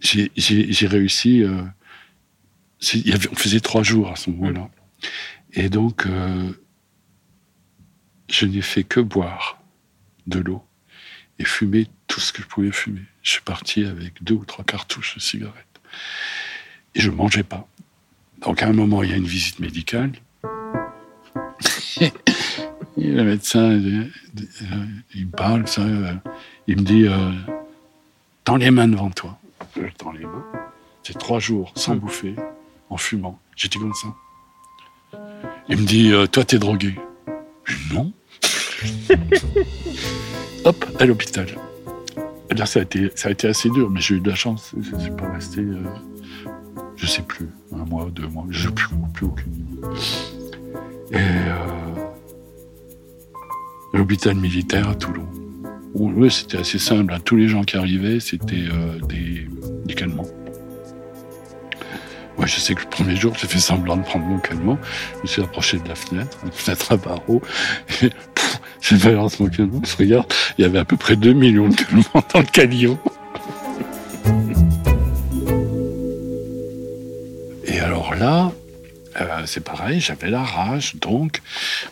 J'ai 0.00 0.86
réussi. 0.86 1.44
on 1.44 3.34
faisait 3.36 3.60
trois 3.60 3.84
jours 3.84 4.10
à 4.10 4.16
ce 4.16 4.30
moment-là, 4.30 4.68
et 5.52 5.68
donc 5.68 6.06
je 8.28 8.46
n'ai 8.46 8.62
fait 8.62 8.84
que 8.84 9.00
boire 9.00 9.60
de 10.26 10.40
l'eau 10.40 10.62
et 11.38 11.44
fumer 11.44 11.86
tout 12.06 12.20
ce 12.20 12.32
que 12.32 12.42
je 12.42 12.46
pouvais 12.48 12.72
fumer. 12.72 13.02
Je 13.22 13.32
suis 13.32 13.42
parti 13.42 13.84
avec 13.84 14.22
deux 14.22 14.34
ou 14.34 14.44
trois 14.44 14.64
cartouches 14.64 15.14
de 15.14 15.20
cigarettes. 15.20 15.80
Et 16.94 17.00
je 17.00 17.10
ne 17.10 17.16
mangeais 17.16 17.42
pas. 17.42 17.66
Donc 18.40 18.62
à 18.62 18.68
un 18.68 18.72
moment, 18.72 19.02
il 19.02 19.10
y 19.10 19.12
a 19.12 19.16
une 19.16 19.26
visite 19.26 19.58
médicale. 19.60 20.12
et 22.00 22.12
le 22.96 23.24
médecin, 23.24 23.80
il 25.14 25.26
me 25.26 25.30
parle, 25.30 25.66
ça, 25.66 25.82
il 26.66 26.76
me 26.76 26.82
dit 26.82 27.06
euh, 27.06 27.32
Tends 28.44 28.56
les 28.56 28.70
mains 28.70 28.88
devant 28.88 29.10
toi. 29.10 29.38
Je 29.76 29.86
tends 29.96 30.12
les 30.12 30.24
mains. 30.24 30.44
C'est 31.02 31.18
trois 31.18 31.38
jours 31.38 31.72
sans 31.76 31.94
hmm. 31.94 31.98
bouffer, 32.00 32.34
en 32.90 32.96
fumant. 32.96 33.38
J'étais 33.56 33.78
comme 33.78 33.94
ça? 33.94 34.08
Il 35.68 35.78
me 35.78 35.84
dit 35.84 36.12
euh, 36.12 36.26
Toi, 36.26 36.44
t'es 36.44 36.58
drogué. 36.58 36.94
Je 37.64 37.94
Non. 37.94 38.12
Hop, 40.64 40.84
à 40.98 41.06
l'hôpital. 41.06 41.46
Là, 42.56 42.66
ça 42.66 42.80
a, 42.80 42.82
été, 42.82 43.10
ça 43.14 43.28
a 43.28 43.32
été 43.32 43.46
assez 43.48 43.68
dur, 43.70 43.90
mais 43.90 44.00
j'ai 44.00 44.16
eu 44.16 44.20
de 44.20 44.30
la 44.30 44.34
chance. 44.34 44.74
Je 44.80 44.94
ne 44.94 45.00
suis 45.00 45.10
pas 45.10 45.30
resté. 45.30 45.60
Euh, 45.60 45.82
je 46.98 47.06
sais 47.06 47.22
plus, 47.22 47.48
un 47.72 47.84
mois, 47.84 48.08
deux 48.12 48.26
mois, 48.26 48.44
je 48.50 48.68
n'ai 48.68 48.74
plus, 48.74 48.88
plus 49.14 49.26
aucune 49.26 49.54
idée. 49.54 49.80
Et 51.12 51.16
euh, 51.16 51.54
l'hôpital 53.94 54.34
militaire 54.34 54.88
à 54.88 54.94
Toulon. 54.94 55.26
Oui, 55.94 56.30
c'était 56.30 56.58
assez 56.58 56.78
simple. 56.78 57.12
Hein. 57.14 57.18
Tous 57.24 57.36
les 57.36 57.48
gens 57.48 57.62
qui 57.62 57.76
arrivaient, 57.76 58.20
c'était 58.20 58.66
euh, 58.72 58.98
des, 59.06 59.46
des 59.84 59.94
calmants. 59.94 60.26
Moi, 62.38 62.46
je 62.46 62.60
sais 62.60 62.74
que 62.74 62.82
le 62.82 62.88
premier 62.88 63.16
jour, 63.16 63.34
j'ai 63.38 63.46
fait 63.46 63.58
semblant 63.58 63.96
de 63.96 64.02
prendre 64.02 64.24
mon 64.24 64.38
calmant. 64.38 64.78
Je 65.16 65.22
me 65.22 65.26
suis 65.26 65.42
approché 65.42 65.78
de 65.78 65.88
la 65.88 65.94
fenêtre, 65.94 66.38
une 66.44 66.52
fenêtre 66.52 66.92
à 66.92 66.96
barreaux. 66.96 67.42
Et 68.02 68.10
j'ai 68.80 68.96
fait 68.96 69.12
lancer 69.12 69.42
mon 69.42 69.50
calmant. 69.50 69.82
Je 69.84 69.96
regarde, 69.96 70.32
il 70.56 70.62
y 70.62 70.64
avait 70.64 70.78
à 70.78 70.84
peu 70.84 70.96
près 70.96 71.16
2 71.16 71.32
millions 71.32 71.68
de 71.68 71.74
calmants 71.74 72.24
dans 72.32 72.40
le 72.40 72.46
caliot. 72.46 72.98
là, 78.18 78.52
euh, 79.20 79.42
c'est 79.46 79.62
pareil, 79.62 80.00
j'avais 80.00 80.30
la 80.30 80.42
rage, 80.42 80.96
donc 80.96 81.40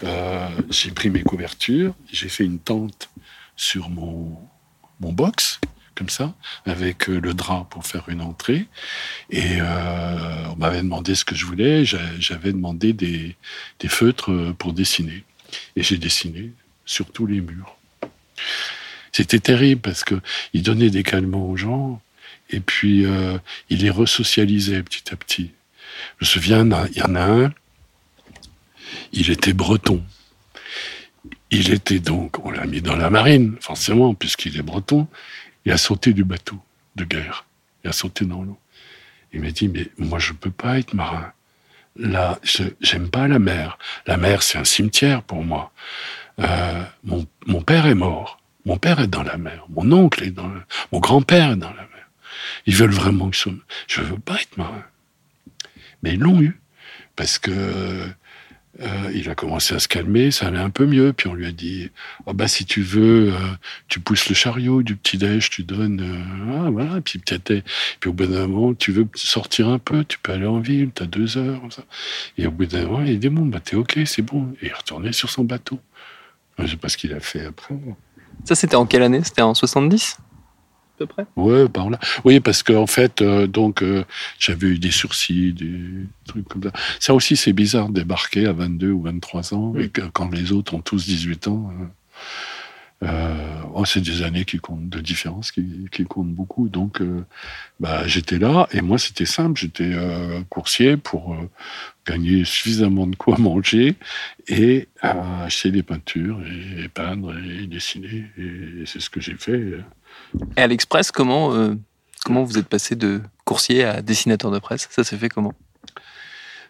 euh, 0.05 0.49
j'ai 0.71 0.91
pris 0.91 1.11
mes 1.11 1.23
couvertures, 1.23 1.95
j'ai 2.13 2.29
fait 2.29 2.45
une 2.45 2.59
tente 2.59 3.09
sur 3.57 3.89
mon 3.89 4.39
box, 5.01 5.61
comme 5.97 6.09
ça, 6.09 6.35
avec 6.65 7.09
euh, 7.09 7.21
le 7.21 7.35
drap 7.35 7.67
pour 7.71 7.87
faire 7.87 8.09
une 8.09 8.21
entrée. 8.21 8.67
Et 9.31 9.61
on 9.61 10.57
m'avait 10.57 10.83
demandé 10.83 11.15
ce 11.15 11.25
que 11.25 11.35
je 11.35 11.45
voulais, 11.47 11.85
j'avais 11.85 12.53
demandé 12.53 12.93
des, 12.93 13.37
feutres 13.89 14.55
pour 14.59 14.73
dessiner. 14.73 15.25
Et 15.75 15.83
j'ai 15.83 15.99
dessiné 15.99 16.53
sur 16.85 17.11
tous 17.11 17.27
les 17.27 17.41
murs. 17.41 17.77
C'était 19.13 19.41
terrible 19.41 19.81
parce 19.81 20.05
que 20.05 20.21
il 20.53 20.63
donnait 20.63 20.91
des 20.91 21.03
calmants 21.03 21.49
aux 21.49 21.57
gens 21.57 22.01
et 22.51 22.61
puis 22.61 23.05
il 23.71 23.79
les 23.79 23.91
resocialisait 23.91 24.83
petit 24.83 25.13
à 25.13 25.17
petit. 25.17 25.51
Je 26.19 26.25
me 26.25 26.27
souviens, 26.27 26.89
il 26.93 26.99
y 26.99 27.03
en 27.03 27.15
a 27.15 27.23
un, 27.23 27.53
il 29.13 29.31
était 29.31 29.53
breton. 29.53 30.03
Il 31.51 31.73
était 31.73 32.01
donc, 32.01 32.45
on 32.45 32.51
l'a 32.51 32.67
mis 32.67 32.81
dans 32.81 32.97
la 32.97 33.11
marine, 33.11 33.57
forcément, 33.61 34.15
puisqu'il 34.15 34.57
est 34.59 34.63
breton. 34.63 35.07
Il 35.67 35.73
a 35.73 35.77
sauté 35.77 36.13
du 36.13 36.25
bateau 36.25 36.59
de 36.95 37.05
guerre. 37.05 37.45
Il 37.85 37.91
a 37.91 37.93
sauté 37.93 38.25
dans 38.25 38.43
l'eau. 38.43 38.59
Il 39.33 39.43
m'a 39.43 39.51
dit, 39.51 39.69
mais 39.69 39.89
moi, 39.99 40.21
je 40.21 40.33
ne 40.33 40.39
peux 40.39 40.51
pas 40.51 40.79
être 40.79 40.95
marin. 40.95 41.33
Là, 41.97 42.39
j'aime 42.81 43.11
pas 43.11 43.27
la 43.27 43.41
mer. 43.41 43.77
La 44.07 44.17
mer, 44.17 44.43
c'est 44.43 44.59
un 44.59 44.65
cimetière 44.65 45.23
pour 45.25 45.43
moi. 45.43 45.73
Euh, 46.39 46.85
mon, 47.03 47.63
père 47.63 47.87
est 47.87 47.95
mort. 47.95 48.41
Mon 48.65 48.77
père 48.77 49.01
est 49.01 49.09
dans 49.09 49.25
la 49.25 49.39
mer. 49.39 49.67
Mon 49.69 49.91
oncle 49.91 50.23
est 50.23 50.31
dans 50.31 50.47
la... 50.47 50.65
Mon 50.93 51.01
grand-père 51.01 51.53
est 51.53 51.57
dans 51.57 51.71
la 51.71 51.83
mer. 51.83 52.11
Ils 52.67 52.77
veulent 52.77 52.91
vraiment 52.91 53.31
que 53.31 53.37
je... 53.37 53.49
Je 53.89 54.03
veux 54.03 54.19
pas 54.21 54.41
être 54.41 54.57
marin. 54.57 54.85
Mais 56.03 56.15
ils 56.15 56.21
l'ont 56.21 56.41
eu. 56.41 56.61
Parce 57.17 57.39
que 57.39 58.09
euh, 58.81 59.11
il 59.15 59.31
a 59.31 59.35
commencé 59.35 59.75
à 59.75 59.79
se 59.79 59.89
calmer, 59.89 60.31
ça 60.31 60.49
allait 60.49 60.59
un 60.59 60.71
peu 60.71 60.87
mieux. 60.87 61.13
Puis 61.13 61.29
on 61.29 61.35
lui 61.35 61.47
a 61.47 61.53
dit 61.53 61.91
oh 62.27 62.33
bah 62.33 62.49
si 62.49 62.65
tu 62.65 62.83
veux, 62.83 63.33
euh, 63.33 63.39
tu 63.89 64.01
pousses 64.01 64.29
le 64.29 64.35
chariot 64.35 64.83
du 64.83 64.97
petit 64.97 65.17
déj, 65.19 65.51
tu 65.51 65.63
donnes 65.65 66.01
euh, 66.01 66.67
ah 66.67 66.71
voilà. 66.71 67.01
Puis 67.01 67.19
peut-être 67.19 67.63
puis 68.01 68.11
au 68.11 68.13
bout 68.13 68.27
d'un 68.27 68.47
moment, 68.47 68.75
tu 68.75 68.93
veux 68.93 69.09
sortir 69.15 69.69
un 69.69 69.79
peu, 69.79 70.05
tu 70.05 70.19
peux 70.19 70.33
aller 70.33 70.47
en 70.47 70.61
ville, 70.61 70.91
tu 70.95 71.03
as 71.03 71.07
deux 71.07 71.39
heures. 71.39 71.63
Et 72.37 72.47
au 72.47 72.51
bout 72.51 72.67
d'un 72.67 72.85
moment, 72.85 73.03
il 73.03 73.15
a 73.15 73.17
dit 73.17 73.29
bon 73.29 73.47
bah 73.47 73.61
t'es 73.61 73.77
ok, 73.77 73.99
c'est 74.05 74.23
bon. 74.23 74.55
Et 74.63 74.71
il 74.99 75.07
est 75.07 75.13
sur 75.13 75.31
son 75.31 75.45
bateau. 75.45 75.81
Je 76.59 76.67
sais 76.67 76.77
pas 76.77 76.89
ce 76.89 76.97
qu'il 76.97 77.13
a 77.13 77.21
fait 77.21 77.47
après. 77.47 77.75
Ça 78.45 78.55
c'était 78.55 78.77
en 78.77 78.87
quelle 78.87 79.03
année? 79.03 79.23
C'était 79.23 79.43
en 79.43 79.55
70 79.55 80.19
peu 80.97 81.07
près 81.07 81.27
Ouais, 81.37 81.69
par 81.69 81.91
là. 81.91 81.99
Oui, 82.25 82.41
parce 82.41 82.63
qu'en 82.63 82.83
en 82.83 82.87
fait, 82.87 83.23
euh, 83.23 83.47
donc, 83.47 83.83
euh, 83.83 84.05
j'avais 84.39 84.69
eu 84.69 84.79
des 84.79 84.91
sursis, 84.91 85.53
des 85.53 86.07
trucs 86.27 86.49
comme 86.49 86.63
ça. 86.63 86.73
Ça 87.01 87.15
aussi, 87.15 87.37
c'est 87.37 87.53
bizarre 87.53 87.89
de 87.89 87.95
débarquer 87.95 88.47
à 88.47 88.53
22 88.53 88.91
ou 88.91 89.03
23 89.03 89.55
ans, 89.55 89.75
et 89.79 89.89
quand 89.89 90.31
les 90.33 90.53
autres 90.53 90.75
ont 90.75 90.81
tous 90.81 91.07
18 91.07 91.49
ans. 91.49 91.73
Euh, 93.05 93.61
oh, 93.75 93.85
c'est 93.85 94.01
des 94.01 94.23
années 94.23 94.47
qui 94.47 94.59
comptent, 94.59 94.89
de 94.89 95.01
différence 95.01 95.53
qui, 95.53 95.87
qui 95.93 96.05
comptent 96.05 96.35
beaucoup. 96.35 96.69
Donc, 96.69 97.03
bah, 97.79 98.07
j'étais 98.07 98.39
là, 98.39 98.69
et 98.73 98.81
moi, 98.81 98.99
c'était 98.99 99.27
simple. 99.27 99.61
J'étais 99.61 99.93
coursier 100.49 100.97
pour 100.97 101.37
gagner 102.07 102.45
suffisamment 102.45 103.07
de 103.07 103.17
quoi 103.17 103.37
manger 103.39 103.97
et 104.49 104.89
acheter 105.03 105.71
des 105.71 105.83
peintures 105.83 106.41
et, 106.47 106.89
peindre 106.89 107.37
et 107.37 107.67
dessiner. 107.67 108.27
Et 108.39 108.87
c'est 108.87 109.01
ce 109.01 109.11
que 109.11 109.21
j'ai 109.21 109.35
fait. 109.35 109.75
Et 110.57 110.61
à 110.61 110.67
l'Express, 110.67 111.11
comment, 111.11 111.55
euh, 111.55 111.75
comment 112.25 112.45
vous 112.45 112.59
êtes 112.59 112.69
passé 112.69 112.95
de 112.97 113.21
coursier 113.45 113.85
à 113.85 114.03
dessinateur 114.03 114.51
de 114.51 114.59
presse? 114.59 114.89
Ça 114.91 115.05
s'est 115.05 115.17
fait 115.17 115.29
comment? 115.29 115.55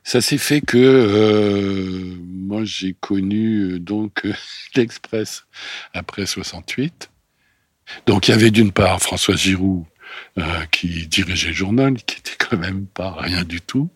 Ça 0.04 0.20
s'est 0.20 0.38
fait 0.38 0.60
que 0.60 0.78
euh, 0.78 2.16
moi 2.22 2.62
j'ai 2.64 2.94
connu 3.00 3.72
euh, 3.72 3.78
donc 3.80 4.26
l'Express 4.76 5.44
après 5.94 6.26
68. 6.26 7.10
Donc 8.06 8.28
il 8.28 8.32
y 8.32 8.34
avait 8.34 8.50
d'une 8.50 8.72
part 8.72 9.00
François 9.00 9.36
Giroud 9.36 9.84
qui 10.70 11.06
dirigeait 11.06 11.48
le 11.48 11.54
journal, 11.54 11.94
qui 12.02 12.18
était 12.18 12.36
quand 12.38 12.56
même 12.56 12.86
pas 12.86 13.16
rien 13.18 13.44
du 13.44 13.60
tout. 13.60 13.88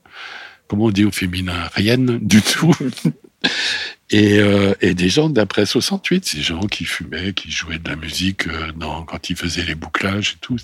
Comment 0.69 0.87
on 0.87 0.91
dit 0.91 1.05
au 1.05 1.11
féminin? 1.11 1.69
Rien 1.75 1.99
du 1.99 2.43
tout. 2.43 2.73
Et, 4.11 4.39
euh, 4.39 4.75
et, 4.81 4.95
des 4.95 5.09
gens 5.09 5.31
d'après 5.31 5.67
68, 5.67 6.25
ces 6.25 6.43
gens 6.43 6.67
qui 6.67 6.85
fumaient, 6.85 7.33
qui 7.33 7.51
jouaient 7.51 7.79
de 7.79 7.89
la 7.89 7.97
musique 7.97 8.49
euh, 8.49 8.73
dans, 8.73 9.05
quand 9.05 9.31
ils 9.31 9.37
faisaient 9.37 9.65
les 9.65 9.77
bouclages 9.77 10.37
et 10.37 10.39
tout. 10.41 10.57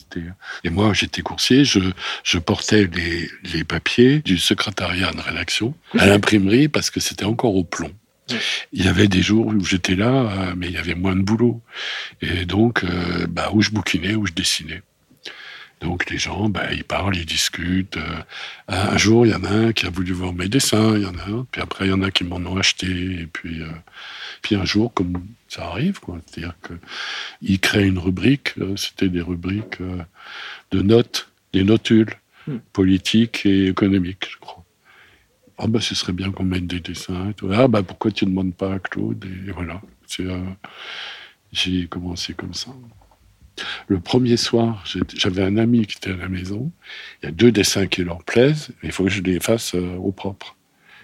Et 0.65 0.71
moi, 0.71 0.93
j'étais 0.93 1.23
coursier, 1.23 1.65
je, 1.65 1.79
je 2.25 2.39
portais 2.39 2.89
les, 2.93 3.31
les 3.53 3.63
papiers 3.63 4.19
du 4.19 4.39
secrétariat 4.39 5.13
de 5.13 5.21
rédaction 5.21 5.75
à 5.97 6.07
l'imprimerie 6.07 6.69
parce 6.69 6.91
que 6.91 6.99
c'était 6.99 7.25
encore 7.25 7.55
au 7.55 7.65
plomb. 7.65 7.93
Il 8.73 8.85
y 8.85 8.89
avait 8.89 9.09
des 9.09 9.23
jours 9.23 9.47
où 9.47 9.65
j'étais 9.65 9.95
là, 9.95 10.09
euh, 10.09 10.55
mais 10.57 10.67
il 10.67 10.73
y 10.73 10.79
avait 10.79 10.95
moins 10.95 11.15
de 11.15 11.23
boulot. 11.23 11.63
Et 12.21 12.45
donc, 12.45 12.85
euh, 12.85 13.27
bah, 13.29 13.51
où 13.53 13.63
je 13.63 13.71
bouquinais, 13.71 14.15
où 14.15 14.27
je 14.27 14.33
dessinais. 14.33 14.83
Donc 15.81 16.11
les 16.11 16.19
gens, 16.19 16.49
ben, 16.49 16.69
ils 16.73 16.85
parlent, 16.85 17.17
ils 17.17 17.27
discutent. 17.27 17.97
Euh, 17.99 18.23
un 18.69 18.97
jour, 18.97 19.27
il 19.27 19.33
y 19.33 19.35
en 19.35 19.45
a 19.45 19.51
un 19.51 19.73
qui 19.73 19.87
a 19.87 19.91
voulu 19.91 20.13
voir 20.13 20.33
mes 20.33 20.49
dessins, 20.49 20.97
il 20.97 21.03
y 21.03 21.07
en 21.07 21.19
a 21.19 21.31
un, 21.31 21.47
puis 21.51 21.61
après, 21.61 21.87
il 21.87 21.91
y 21.91 21.93
en 21.93 22.03
a 22.03 22.11
qui 22.11 22.25
m'en 22.25 22.37
ont 22.37 22.57
acheté. 22.57 22.87
Et 22.87 23.27
puis, 23.27 23.63
euh, 23.63 23.71
puis 24.43 24.55
un 24.55 24.65
jour, 24.65 24.93
comme 24.95 25.23
ça 25.49 25.67
arrive, 25.67 26.01
quoi, 26.01 26.19
c'est-à-dire 26.27 26.55
qu'ils 26.67 27.61
créent 27.61 27.87
une 27.87 27.99
rubrique, 27.99 28.55
euh, 28.59 28.77
c'était 28.77 29.09
des 29.09 29.21
rubriques 29.21 29.79
de 30.71 30.83
notes, 30.83 31.31
des 31.53 31.65
notules. 31.65 32.15
hmm. 32.47 32.59
politique 32.73 33.45
et 33.47 33.67
économique, 33.69 34.29
je 34.31 34.39
crois. 34.39 34.65
Ah 35.59 35.67
bah 35.69 35.81
ce 35.81 35.95
serait 35.95 36.13
bien 36.13 36.31
qu'on 36.33 36.45
mette 36.45 36.67
des 36.67 36.81
dessins. 36.81 37.33
Ah 37.53 37.67
bah 37.67 37.83
pourquoi 37.83 38.11
tu 38.11 38.27
ne 38.27 38.31
demandes 38.31 38.55
pas 38.55 38.75
à 38.75 38.79
Claude 38.79 39.25
Et 39.25 39.51
voilà. 39.53 39.81
Euh, 40.21 40.45
j'ai 41.53 41.87
commencé 41.87 42.35
comme 42.35 42.55
ça. 42.55 42.71
Le 43.89 44.01
premier 44.01 44.37
soir, 44.37 44.85
j'avais 45.17 45.43
un 45.43 45.57
ami 45.57 45.87
qui 45.87 45.97
était 45.97 46.11
à 46.11 46.17
la 46.17 46.29
maison. 46.29 46.71
Il 47.23 47.27
y 47.27 47.29
a 47.29 47.33
deux 47.33 47.53
dessins 47.53 47.87
qui 47.87 48.05
leur 48.05 48.23
plaisent. 48.23 48.71
Il 48.83 48.93
faut 48.93 49.05
que 49.05 49.11
je 49.11 49.23
les 49.23 49.41
fasse 49.41 49.75
euh, 49.75 49.97
au 49.97 50.13
propre. 50.13 50.57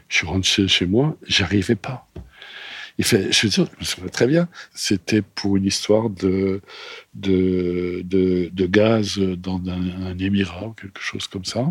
Je 0.08 0.18
suis 0.18 0.26
rentré 0.26 0.68
chez 0.68 0.86
moi, 0.86 1.16
j'arrivais 1.26 1.74
pas. 1.74 2.06
Il 2.98 3.04
fait, 3.04 3.32
je 3.32 3.46
veux 3.46 3.48
dire, 3.48 3.66
très 4.10 4.26
bien. 4.26 4.48
C'était 4.74 5.22
pour 5.22 5.56
une 5.56 5.64
histoire 5.64 6.10
de, 6.10 6.60
de, 7.14 8.02
de, 8.04 8.66
gaz 8.66 9.18
dans 9.18 9.60
un, 9.66 10.18
émirat 10.18 10.66
ou 10.66 10.72
quelque 10.72 11.00
chose 11.00 11.26
comme 11.26 11.46
ça. 11.46 11.70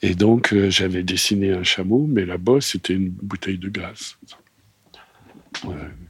Et 0.00 0.14
donc, 0.14 0.52
euh, 0.52 0.70
j'avais 0.70 1.02
dessiné 1.02 1.52
un 1.52 1.64
chameau, 1.64 2.06
mais 2.08 2.24
la 2.24 2.38
bosse, 2.38 2.66
c'était 2.66 2.94
une 2.94 3.10
bouteille 3.10 3.58
de 3.58 3.68
gaz. 3.68 4.16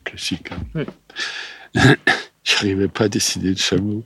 classique. 0.05 0.49
Hein. 0.75 0.85
J'arrivais 2.45 2.89
pas 2.89 3.05
à 3.05 3.09
dessiner 3.09 3.51
le 3.51 3.57
chameau. 3.57 4.03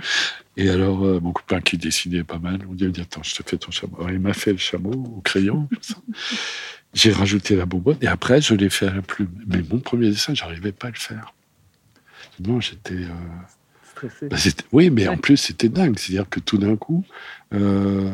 Et 0.56 0.70
alors, 0.70 1.04
euh, 1.04 1.20
mon 1.20 1.32
copain 1.32 1.60
qui 1.60 1.76
dessinait 1.78 2.24
pas 2.24 2.38
mal, 2.38 2.60
on 2.68 2.74
dit, 2.74 2.90
attends, 3.00 3.22
je 3.22 3.34
te 3.34 3.48
fais 3.48 3.58
ton 3.58 3.70
chameau. 3.70 3.96
Alors, 3.98 4.10
il 4.10 4.20
m'a 4.20 4.32
fait 4.32 4.52
le 4.52 4.58
chameau 4.58 4.92
au 4.92 5.20
crayon. 5.20 5.68
J'ai 6.94 7.12
rajouté 7.12 7.56
la 7.56 7.66
bonbonne 7.66 7.98
et 8.00 8.06
après, 8.06 8.40
je 8.40 8.54
l'ai 8.54 8.70
fait 8.70 8.86
à 8.86 8.94
la 8.94 9.02
plume. 9.02 9.30
Mais 9.46 9.62
mon 9.70 9.80
premier 9.80 10.08
dessin, 10.08 10.34
j'arrivais 10.34 10.72
pas 10.72 10.88
à 10.88 10.90
le 10.90 10.96
faire. 10.96 11.34
Non, 12.40 12.60
j'étais... 12.60 12.94
Euh... 12.94 14.08
Bah, 14.22 14.36
oui, 14.72 14.90
mais 14.90 15.08
en 15.08 15.16
plus, 15.16 15.38
c'était 15.38 15.70
dingue. 15.70 15.98
C'est-à-dire 15.98 16.28
que 16.28 16.40
tout 16.40 16.58
d'un 16.58 16.76
coup, 16.76 17.04
euh, 17.54 18.10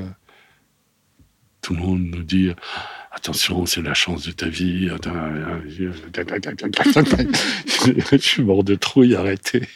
tout 1.60 1.74
le 1.74 1.80
monde 1.80 2.02
nous 2.02 2.22
dit 2.22 2.52
attention, 3.12 3.66
c'est 3.66 3.82
la 3.82 3.94
chance 3.94 4.26
de 4.26 4.32
ta 4.32 4.48
vie. 4.48 4.88
Je 8.10 8.16
suis 8.18 8.42
mort 8.42 8.64
de 8.64 8.74
trouille, 8.74 9.14
arrêtez. 9.14 9.68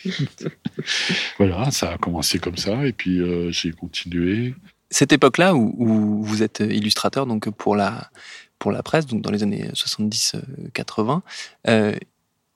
voilà, 1.39 1.71
ça 1.71 1.93
a 1.93 1.99
commencé 1.99 2.39
comme 2.39 2.57
ça, 2.57 2.87
et 2.87 2.93
puis 2.93 3.21
euh, 3.21 3.51
j'ai 3.51 3.73
continué. 3.73 4.55
Cette 4.91 5.13
époque-là 5.13 5.55
où, 5.55 6.23
vous 6.23 6.43
êtes 6.43 6.61
illustrateur 6.61 7.27
donc 7.27 7.51
pour 7.51 7.77
la 7.77 8.11
pour 8.59 8.73
la 8.73 8.83
presse, 8.83 9.07
donc 9.07 9.21
dans 9.21 9.31
les 9.31 9.43
années 9.43 9.69
70-80, 9.75 11.21
euh, 11.69 11.95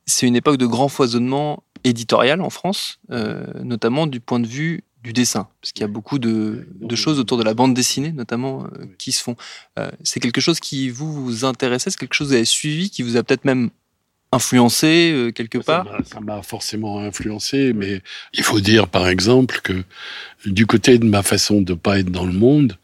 c'est 0.07 0.27
une 0.27 0.37
époque 0.37 0.57
de 0.57 0.65
grand 0.65 0.89
foisonnement 0.89 1.63
éditorial 1.85 2.41
en 2.41 2.49
France, 2.49 2.99
euh, 3.11 3.45
notamment 3.63 4.07
du 4.07 4.19
point 4.21 4.41
de 4.41 4.47
vue 4.47 4.83
du 5.03 5.13
dessin, 5.13 5.49
parce 5.61 5.73
qu'il 5.73 5.81
y 5.81 5.85
a 5.85 5.89
beaucoup 5.89 6.19
de, 6.19 6.67
choses 6.95 7.19
autour 7.19 7.39
de 7.39 7.43
la 7.43 7.55
bande 7.55 7.75
dessinée, 7.75 8.13
notamment, 8.13 8.65
euh, 8.65 8.87
qui 8.99 9.13
se 9.13 9.23
font. 9.23 9.37
Euh, 9.79 9.91
c'est 10.03 10.21
quelque 10.21 10.41
chose 10.41 10.61
qui 10.61 10.91
vous, 10.91 11.13
vous 11.13 11.45
intéressait, 11.45 11.91
c'est 11.91 11.99
quelque 11.99 12.15
chose 12.15 12.29
que 12.29 12.33
vous 12.33 12.37
avez 12.37 12.45
suivi, 12.45 12.91
qui 12.91 13.03
vous 13.03 13.17
a 13.17 13.23
peut-être 13.23 13.45
même 13.45 13.71
influencé 14.33 15.11
euh, 15.13 15.33
quelque 15.33 15.59
part 15.59 15.87
Ça 16.05 16.21
m'a 16.21 16.43
forcément 16.43 17.01
influencé, 17.01 17.73
mais 17.73 18.03
il 18.35 18.43
faut 18.43 18.61
dire, 18.61 18.89
par 18.89 19.09
exemple, 19.09 19.61
que 19.63 19.85
du 20.45 20.67
côté 20.67 20.99
de 20.99 21.07
ma 21.07 21.23
façon 21.23 21.63
de 21.63 21.75
pas 21.75 21.99
être 21.99 22.11
dans 22.11 22.27
le 22.27 22.33
monde, 22.33 22.77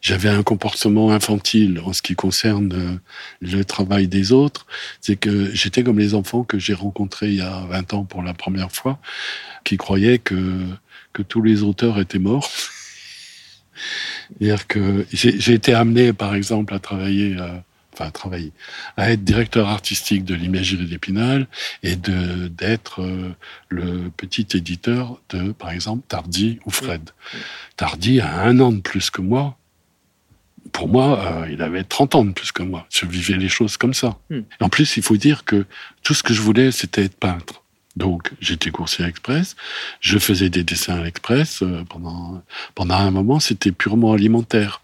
j'avais 0.00 0.28
un 0.28 0.44
comportement 0.44 1.10
infantile 1.10 1.80
en 1.84 1.92
ce 1.92 2.00
qui 2.00 2.14
concerne 2.14 3.00
le 3.40 3.64
travail 3.64 4.06
des 4.06 4.30
autres. 4.30 4.66
C'est 5.00 5.16
que 5.16 5.52
j'étais 5.52 5.82
comme 5.82 5.98
les 5.98 6.14
enfants 6.14 6.44
que 6.44 6.60
j'ai 6.60 6.74
rencontrés 6.74 7.30
il 7.30 7.36
y 7.36 7.40
a 7.40 7.66
20 7.70 7.94
ans 7.94 8.04
pour 8.04 8.22
la 8.22 8.32
première 8.32 8.70
fois, 8.70 9.00
qui 9.64 9.76
croyaient 9.76 10.18
que 10.18 10.64
que 11.16 11.22
tous 11.22 11.40
les 11.40 11.62
auteurs 11.62 11.98
étaient 11.98 12.18
morts. 12.18 12.50
C'est-à-dire 14.38 14.66
que 14.66 15.06
j'ai 15.12 15.54
été 15.54 15.72
amené, 15.72 16.12
par 16.12 16.34
exemple, 16.34 16.74
à 16.74 16.78
travailler, 16.78 17.36
euh, 17.38 17.56
enfin 17.94 18.06
à 18.06 18.10
travailler, 18.10 18.52
à 18.98 19.10
être 19.12 19.24
directeur 19.24 19.68
artistique 19.68 20.24
de 20.24 20.34
l'imagerie 20.34 20.84
d'Épinal 20.84 21.46
et 21.82 21.96
de 21.96 22.48
d'être 22.48 23.00
euh, 23.00 23.34
le 23.70 24.10
petit 24.14 24.46
éditeur 24.54 25.20
de, 25.30 25.52
par 25.52 25.70
exemple, 25.70 26.04
Tardy 26.06 26.58
ou 26.66 26.70
Fred. 26.70 27.10
Tardy 27.76 28.20
a 28.20 28.42
un 28.42 28.60
an 28.60 28.72
de 28.72 28.80
plus 28.80 29.08
que 29.08 29.22
moi. 29.22 29.56
Pour 30.72 30.88
moi, 30.88 31.08
euh, 31.24 31.48
il 31.50 31.62
avait 31.62 31.84
30 31.84 32.14
ans 32.14 32.24
de 32.26 32.32
plus 32.32 32.52
que 32.52 32.62
moi. 32.62 32.86
Je 32.90 33.06
vivais 33.06 33.38
les 33.38 33.48
choses 33.48 33.78
comme 33.78 33.94
ça. 33.94 34.18
Hmm. 34.28 34.40
En 34.60 34.68
plus, 34.68 34.98
il 34.98 35.02
faut 35.02 35.16
dire 35.16 35.44
que 35.44 35.64
tout 36.02 36.12
ce 36.12 36.22
que 36.22 36.34
je 36.34 36.42
voulais, 36.42 36.72
c'était 36.72 37.04
être 37.04 37.16
peintre. 37.16 37.62
Donc, 37.96 38.32
j'étais 38.40 38.70
coursier 38.70 39.06
express. 39.06 39.56
Je 40.00 40.18
faisais 40.18 40.50
des 40.50 40.64
dessins 40.64 40.96
à 41.00 41.02
l'express. 41.02 41.62
Euh, 41.62 41.82
pendant, 41.88 42.42
pendant 42.74 42.94
un 42.94 43.10
moment, 43.10 43.40
c'était 43.40 43.72
purement 43.72 44.12
alimentaire. 44.12 44.82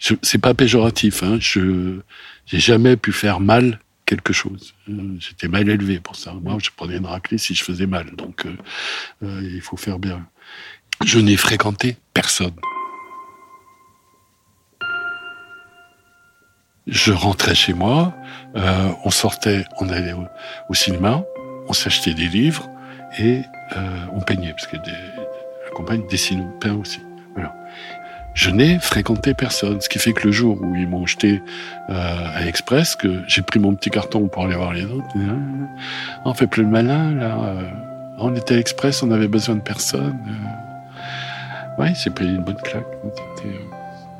Ce 0.00 0.14
C'est 0.22 0.38
pas 0.38 0.54
péjoratif. 0.54 1.22
Hein. 1.22 1.38
Je 1.40 2.00
j'ai 2.46 2.58
jamais 2.58 2.96
pu 2.96 3.12
faire 3.12 3.40
mal 3.40 3.78
quelque 4.06 4.32
chose. 4.32 4.74
Euh, 4.88 5.16
j'étais 5.20 5.48
mal 5.48 5.68
élevé 5.68 6.00
pour 6.00 6.16
ça. 6.16 6.32
Moi, 6.32 6.56
je 6.60 6.70
prenais 6.74 6.96
une 6.96 7.06
raclée 7.06 7.38
si 7.38 7.54
je 7.54 7.62
faisais 7.62 7.86
mal. 7.86 8.10
Donc, 8.16 8.46
euh, 9.22 9.40
il 9.42 9.60
faut 9.60 9.76
faire 9.76 10.00
bien. 10.00 10.26
Je 11.04 11.20
n'ai 11.20 11.36
fréquenté 11.36 11.96
personne. 12.12 12.54
Je 16.88 17.12
rentrais 17.12 17.54
chez 17.54 17.74
moi. 17.74 18.16
on 18.54 19.10
sortait, 19.10 19.64
on 19.78 19.90
allait 19.90 20.14
au 20.70 20.74
cinéma 20.74 21.22
on 21.68 21.72
s'achetait 21.72 22.14
des 22.14 22.26
livres 22.26 22.68
et 23.18 23.42
euh, 23.76 23.80
on 24.14 24.20
peignait, 24.20 24.52
parce 24.52 24.66
que 24.66 24.76
des, 24.76 24.90
la 24.90 25.70
compagne 25.74 26.06
dessine 26.08 26.40
ou 26.40 26.58
peint 26.58 26.74
aussi. 26.74 27.00
Voilà. 27.34 27.54
Je 28.34 28.50
n'ai 28.50 28.78
fréquenté 28.78 29.34
personne, 29.34 29.80
ce 29.80 29.88
qui 29.88 29.98
fait 29.98 30.12
que 30.12 30.26
le 30.26 30.32
jour 30.32 30.58
où 30.60 30.74
ils 30.76 30.88
m'ont 30.88 31.06
jeté 31.06 31.42
euh, 31.90 32.36
à 32.36 32.46
Express, 32.46 32.94
que 32.94 33.22
j'ai 33.26 33.42
pris 33.42 33.58
mon 33.58 33.74
petit 33.74 33.90
carton 33.90 34.28
pour 34.28 34.44
aller 34.44 34.54
voir 34.54 34.72
les 34.72 34.84
autres, 34.84 35.08
ah, 35.16 36.20
on 36.24 36.34
fait 36.34 36.46
plus 36.46 36.62
le 36.62 36.68
malin, 36.68 37.14
là. 37.14 37.36
Euh, 37.36 37.62
on 38.20 38.34
était 38.34 38.54
à 38.54 38.58
Express, 38.58 39.02
on 39.02 39.10
avait 39.10 39.28
besoin 39.28 39.56
de 39.56 39.60
personne. 39.60 40.18
Euh. 40.28 41.82
Ouais, 41.82 41.92
c'est 41.94 42.14
pris 42.14 42.26
une 42.26 42.42
bonne 42.42 42.60
claque. 42.62 42.86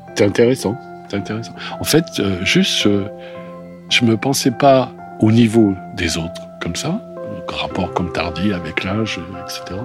C'était 0.09 0.25
intéressant. 0.25 0.77
intéressant. 1.11 1.53
En 1.79 1.83
fait, 1.83 2.05
juste, 2.43 2.87
je 3.89 4.05
me 4.05 4.15
pensais 4.15 4.51
pas 4.51 4.91
au 5.19 5.31
niveau 5.31 5.75
des 5.95 6.17
autres, 6.17 6.41
comme 6.61 6.75
ça 6.75 7.01
rapport 7.55 7.93
comme 7.93 8.11
Tardy 8.11 8.53
avec 8.53 8.83
l'âge, 8.83 9.19
etc. 9.43 9.79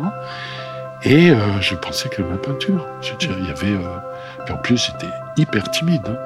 Et 1.04 1.30
euh, 1.30 1.60
je 1.60 1.74
pensais 1.74 2.08
que 2.08 2.22
ma 2.22 2.36
peinture, 2.36 2.86
il 3.20 3.46
y 3.46 3.50
avait, 3.50 3.72
euh, 3.72 4.52
en 4.52 4.56
plus 4.56 4.86
j'étais 4.86 5.12
hyper 5.36 5.70
timide, 5.70 6.06
hein. 6.06 6.16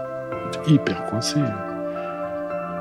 hyper 0.68 1.05
coincé. 1.07 1.40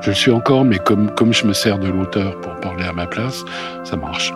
Je 0.00 0.10
le 0.10 0.14
suis 0.14 0.30
encore, 0.30 0.64
mais 0.64 0.78
comme, 0.78 1.12
comme 1.14 1.32
je 1.32 1.44
me 1.44 1.52
sers 1.52 1.78
de 1.78 1.88
l'auteur 1.88 2.40
pour 2.40 2.54
parler 2.60 2.84
à 2.84 2.92
ma 2.92 3.06
place, 3.06 3.44
ça 3.82 3.96
marche. 3.96 4.32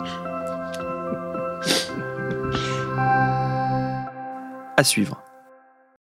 À 4.76 4.82
suivre. 4.82 5.22